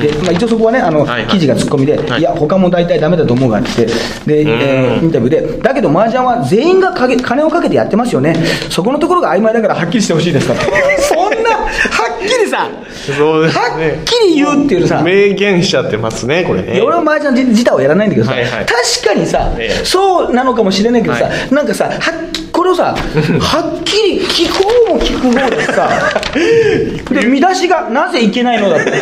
[0.00, 2.20] でまあ、一応そこはねあの、記事がツッコミで、はい。
[2.20, 8.34] い、や他も大体ダメだと思うがってで、えーインタビューでだけど麻雀は全員がかけ金をかけてやってますよね。
[8.70, 10.54] そこのところが曖昧だからはっきりしてほしいですか。
[10.54, 10.64] っ て
[11.02, 11.66] そんなは
[12.16, 12.68] っきりさ
[13.16, 13.60] そうですね。
[13.62, 13.68] は
[14.00, 16.80] っきり言うっていうさ明言しちゃってますね、これね。
[16.80, 18.50] 俺は麻雀自体はやらないんだけどさ、はいはい。
[18.50, 18.68] 確
[19.06, 19.84] かにさ、ええ。
[19.84, 22.94] そうなのかもしれないけどさ、はなんかさはっきこれをさ
[23.40, 25.88] はっきり聞く方も聞く方 でさ
[27.10, 28.92] で見出しが「なぜいけないの?」だって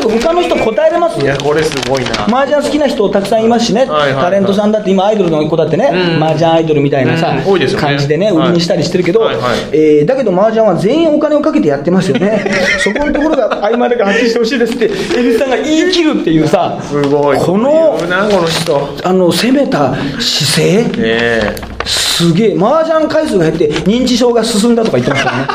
[0.00, 1.20] こんな他の人答えれます？
[1.20, 2.10] いや、これすごいな。
[2.26, 4.24] 麻雀好きな人たくさんいますしね、はいはいはい。
[4.24, 6.22] タレントさんだって今アイドルの子だってね、うん。
[6.22, 7.52] 麻雀アイドルみたいなさ、うん。
[7.52, 7.86] 多いですよね。
[7.86, 8.48] 感じでねはい。
[8.48, 9.54] 売りにしたりしてるけど、はいはい。
[9.72, 12.44] えーだけど麻雀は全員お金をかけてやってますよね。
[12.82, 17.38] そこのところが曖昧だからはっきりしてほしいですって蛭子さんが言い切るっていうさすごい。
[17.38, 18.88] このこの人。
[19.04, 20.84] あの攻めた姿勢？
[20.98, 21.54] え
[21.86, 25.46] すげえ麻雀回数が減って認知症が進んだとか言ってましたね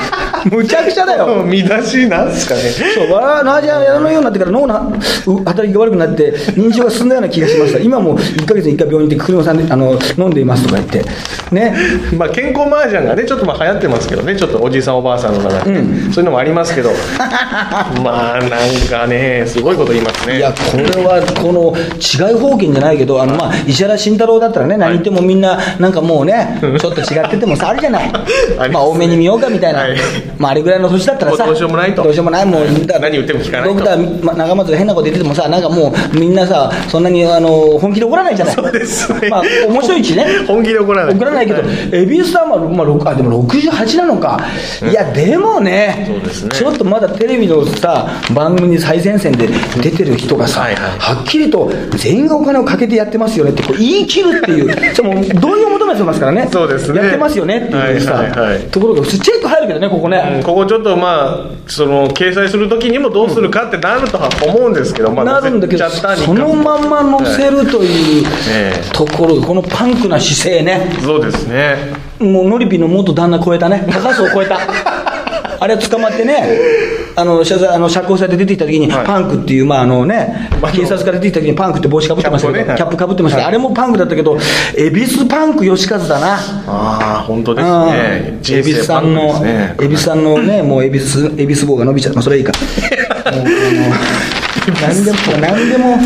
[0.52, 2.62] むちゃくちゃだよえ見出しなんですかね。
[2.62, 4.94] そう、わー、麻雀やらないようになってから脳の
[5.28, 7.80] う働きが悪くなって、認知症が進んだような気がしました。
[7.80, 11.04] 今も1ヶ月に1回病院に行って、車さんであの飲んでいますとか言って。
[11.52, 11.76] ね。
[12.18, 16.92] まあ、健康麻雀がね、ちょっとまあ流行ってますけどね、ちょっとおじいさん、おばあさんの中で、そういうのもありますけど、
[18.04, 18.50] まあ、なん
[18.90, 20.38] かね、すごいこと言いますね。
[20.38, 28.12] いや、これは、この、違い方言じゃないけど、あの、まあ、石原慎太郎だったらね、何言ってもみんな、なんかもうね、ちょっと違っててもさ、あるじゃない。
[28.72, 29.80] まあ、多めに見ようかみたいな。
[29.80, 29.98] はい。
[30.38, 32.04] まあ、あれぐらいの年だったらさ、もうどうしようもないと。
[32.04, 33.76] どうしようもない、もう、何言っても聞かないと。
[33.76, 38.56] ドクター、ま長松が変なこと言っててもさ、なんかもう、みんなさ、そんなに、あの、本気で怒らないじゃない。
[38.56, 39.30] そうですね。
[39.30, 40.26] まあ、面白いしね。
[40.48, 41.16] 本気で怒らない。
[41.16, 41.62] 怒らないけど、
[41.92, 44.40] 蛭子さんは、まあ、あでも68なのか、
[44.90, 46.08] いや、でもねね。
[46.52, 49.48] ちょっとまだテレビのさ、番組に最前線で
[49.82, 51.00] 出てる人がさ、はいはい。
[51.00, 60.38] はっきりと全員がお金をかけてやってますよねってこう言い切るっていう、 それもう同意を求めてますからね、そうですねやってますよねっていうさ、はいはいはいところが、普通、チェック入るけどね、ここね。
[60.38, 70.90] うんここちょっとまあ、その掲載するときにもどうするかってなるとは思うんですけど、まあ、なるんだけど、そのまんま載せるというええところ、このパンクな姿勢ね。
[71.02, 71.94] そうですね。
[72.20, 74.60] もうノリピの元旦那超えたね、高須を超えた。
[75.60, 79.06] あれ捕まってね、あの謝罪あの釈放されて出てきた時に、はい。
[79.08, 82.86] パンクっていう、まああのね、警察から出てきた時にパンクって帽子かぶってましたけど、キャップね。
[82.86, 83.38] ップかぶってました。
[83.38, 84.38] けど、あれもパンクだったけど、
[84.78, 86.36] 恵比寿パンク吉和だな。
[86.68, 87.86] ああ、本当ですうん。
[87.88, 88.40] ね。
[88.48, 92.54] 恵比寿さんの、恵比寿さんのね、もう恵比寿、恵比寿棒が伸びちゃった、まあ、それはいいか。
[93.32, 93.48] もうあの
[94.82, 95.98] 何でも、何でも、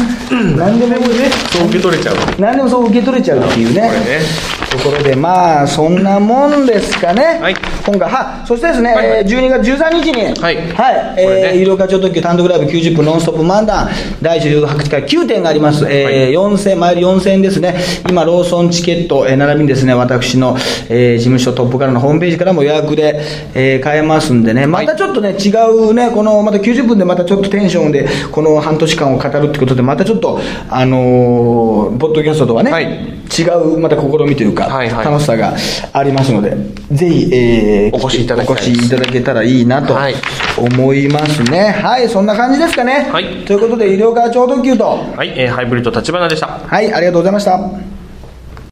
[0.56, 2.16] 何でもね、そう受け取れちゃう。
[2.40, 3.82] 何でもそう受け取れちゃうっていうね。
[3.82, 4.62] これね。
[4.72, 7.56] ところでまあそんなもんですかね、はい
[7.86, 8.10] 今回。
[8.10, 9.20] はそしてですね、はいはい。
[9.20, 10.56] えー12月13日にはい。
[10.56, 11.50] えこれね。
[11.50, 13.90] ー有料課長特急単独ライブ90分ノンストップ漫談
[14.22, 16.32] 第18回9点があります、えーはい。
[16.56, 17.76] 4000前より4000円ですね。
[18.10, 20.56] 今ローソンチケット、えー並びにですね私の、
[20.90, 23.22] えー事務所トップからのホームページからも予約で、
[23.56, 24.68] えー買えますんでね。
[24.68, 32.86] またちょっとね違うねこのまた90分でまたちょっとテンションでこの半年間を語るってことでまたちょっとあのーポッドキャストとはね、はい。
[32.86, 33.44] 違
[33.76, 35.06] うまた試みというか、はいはい。
[35.06, 35.54] 楽しさが
[35.94, 36.56] ありますので、
[36.92, 40.16] ぜひ、えーお越しいただお越しいただけたらいいなとはい
[40.58, 41.72] 思いますね。
[41.82, 43.10] はい、そんな感じですかね。
[43.12, 46.48] はいということで、医療課長特急と、はい、えーハイブリッド立花でした。
[46.48, 48.01] はい、ありがとうございました。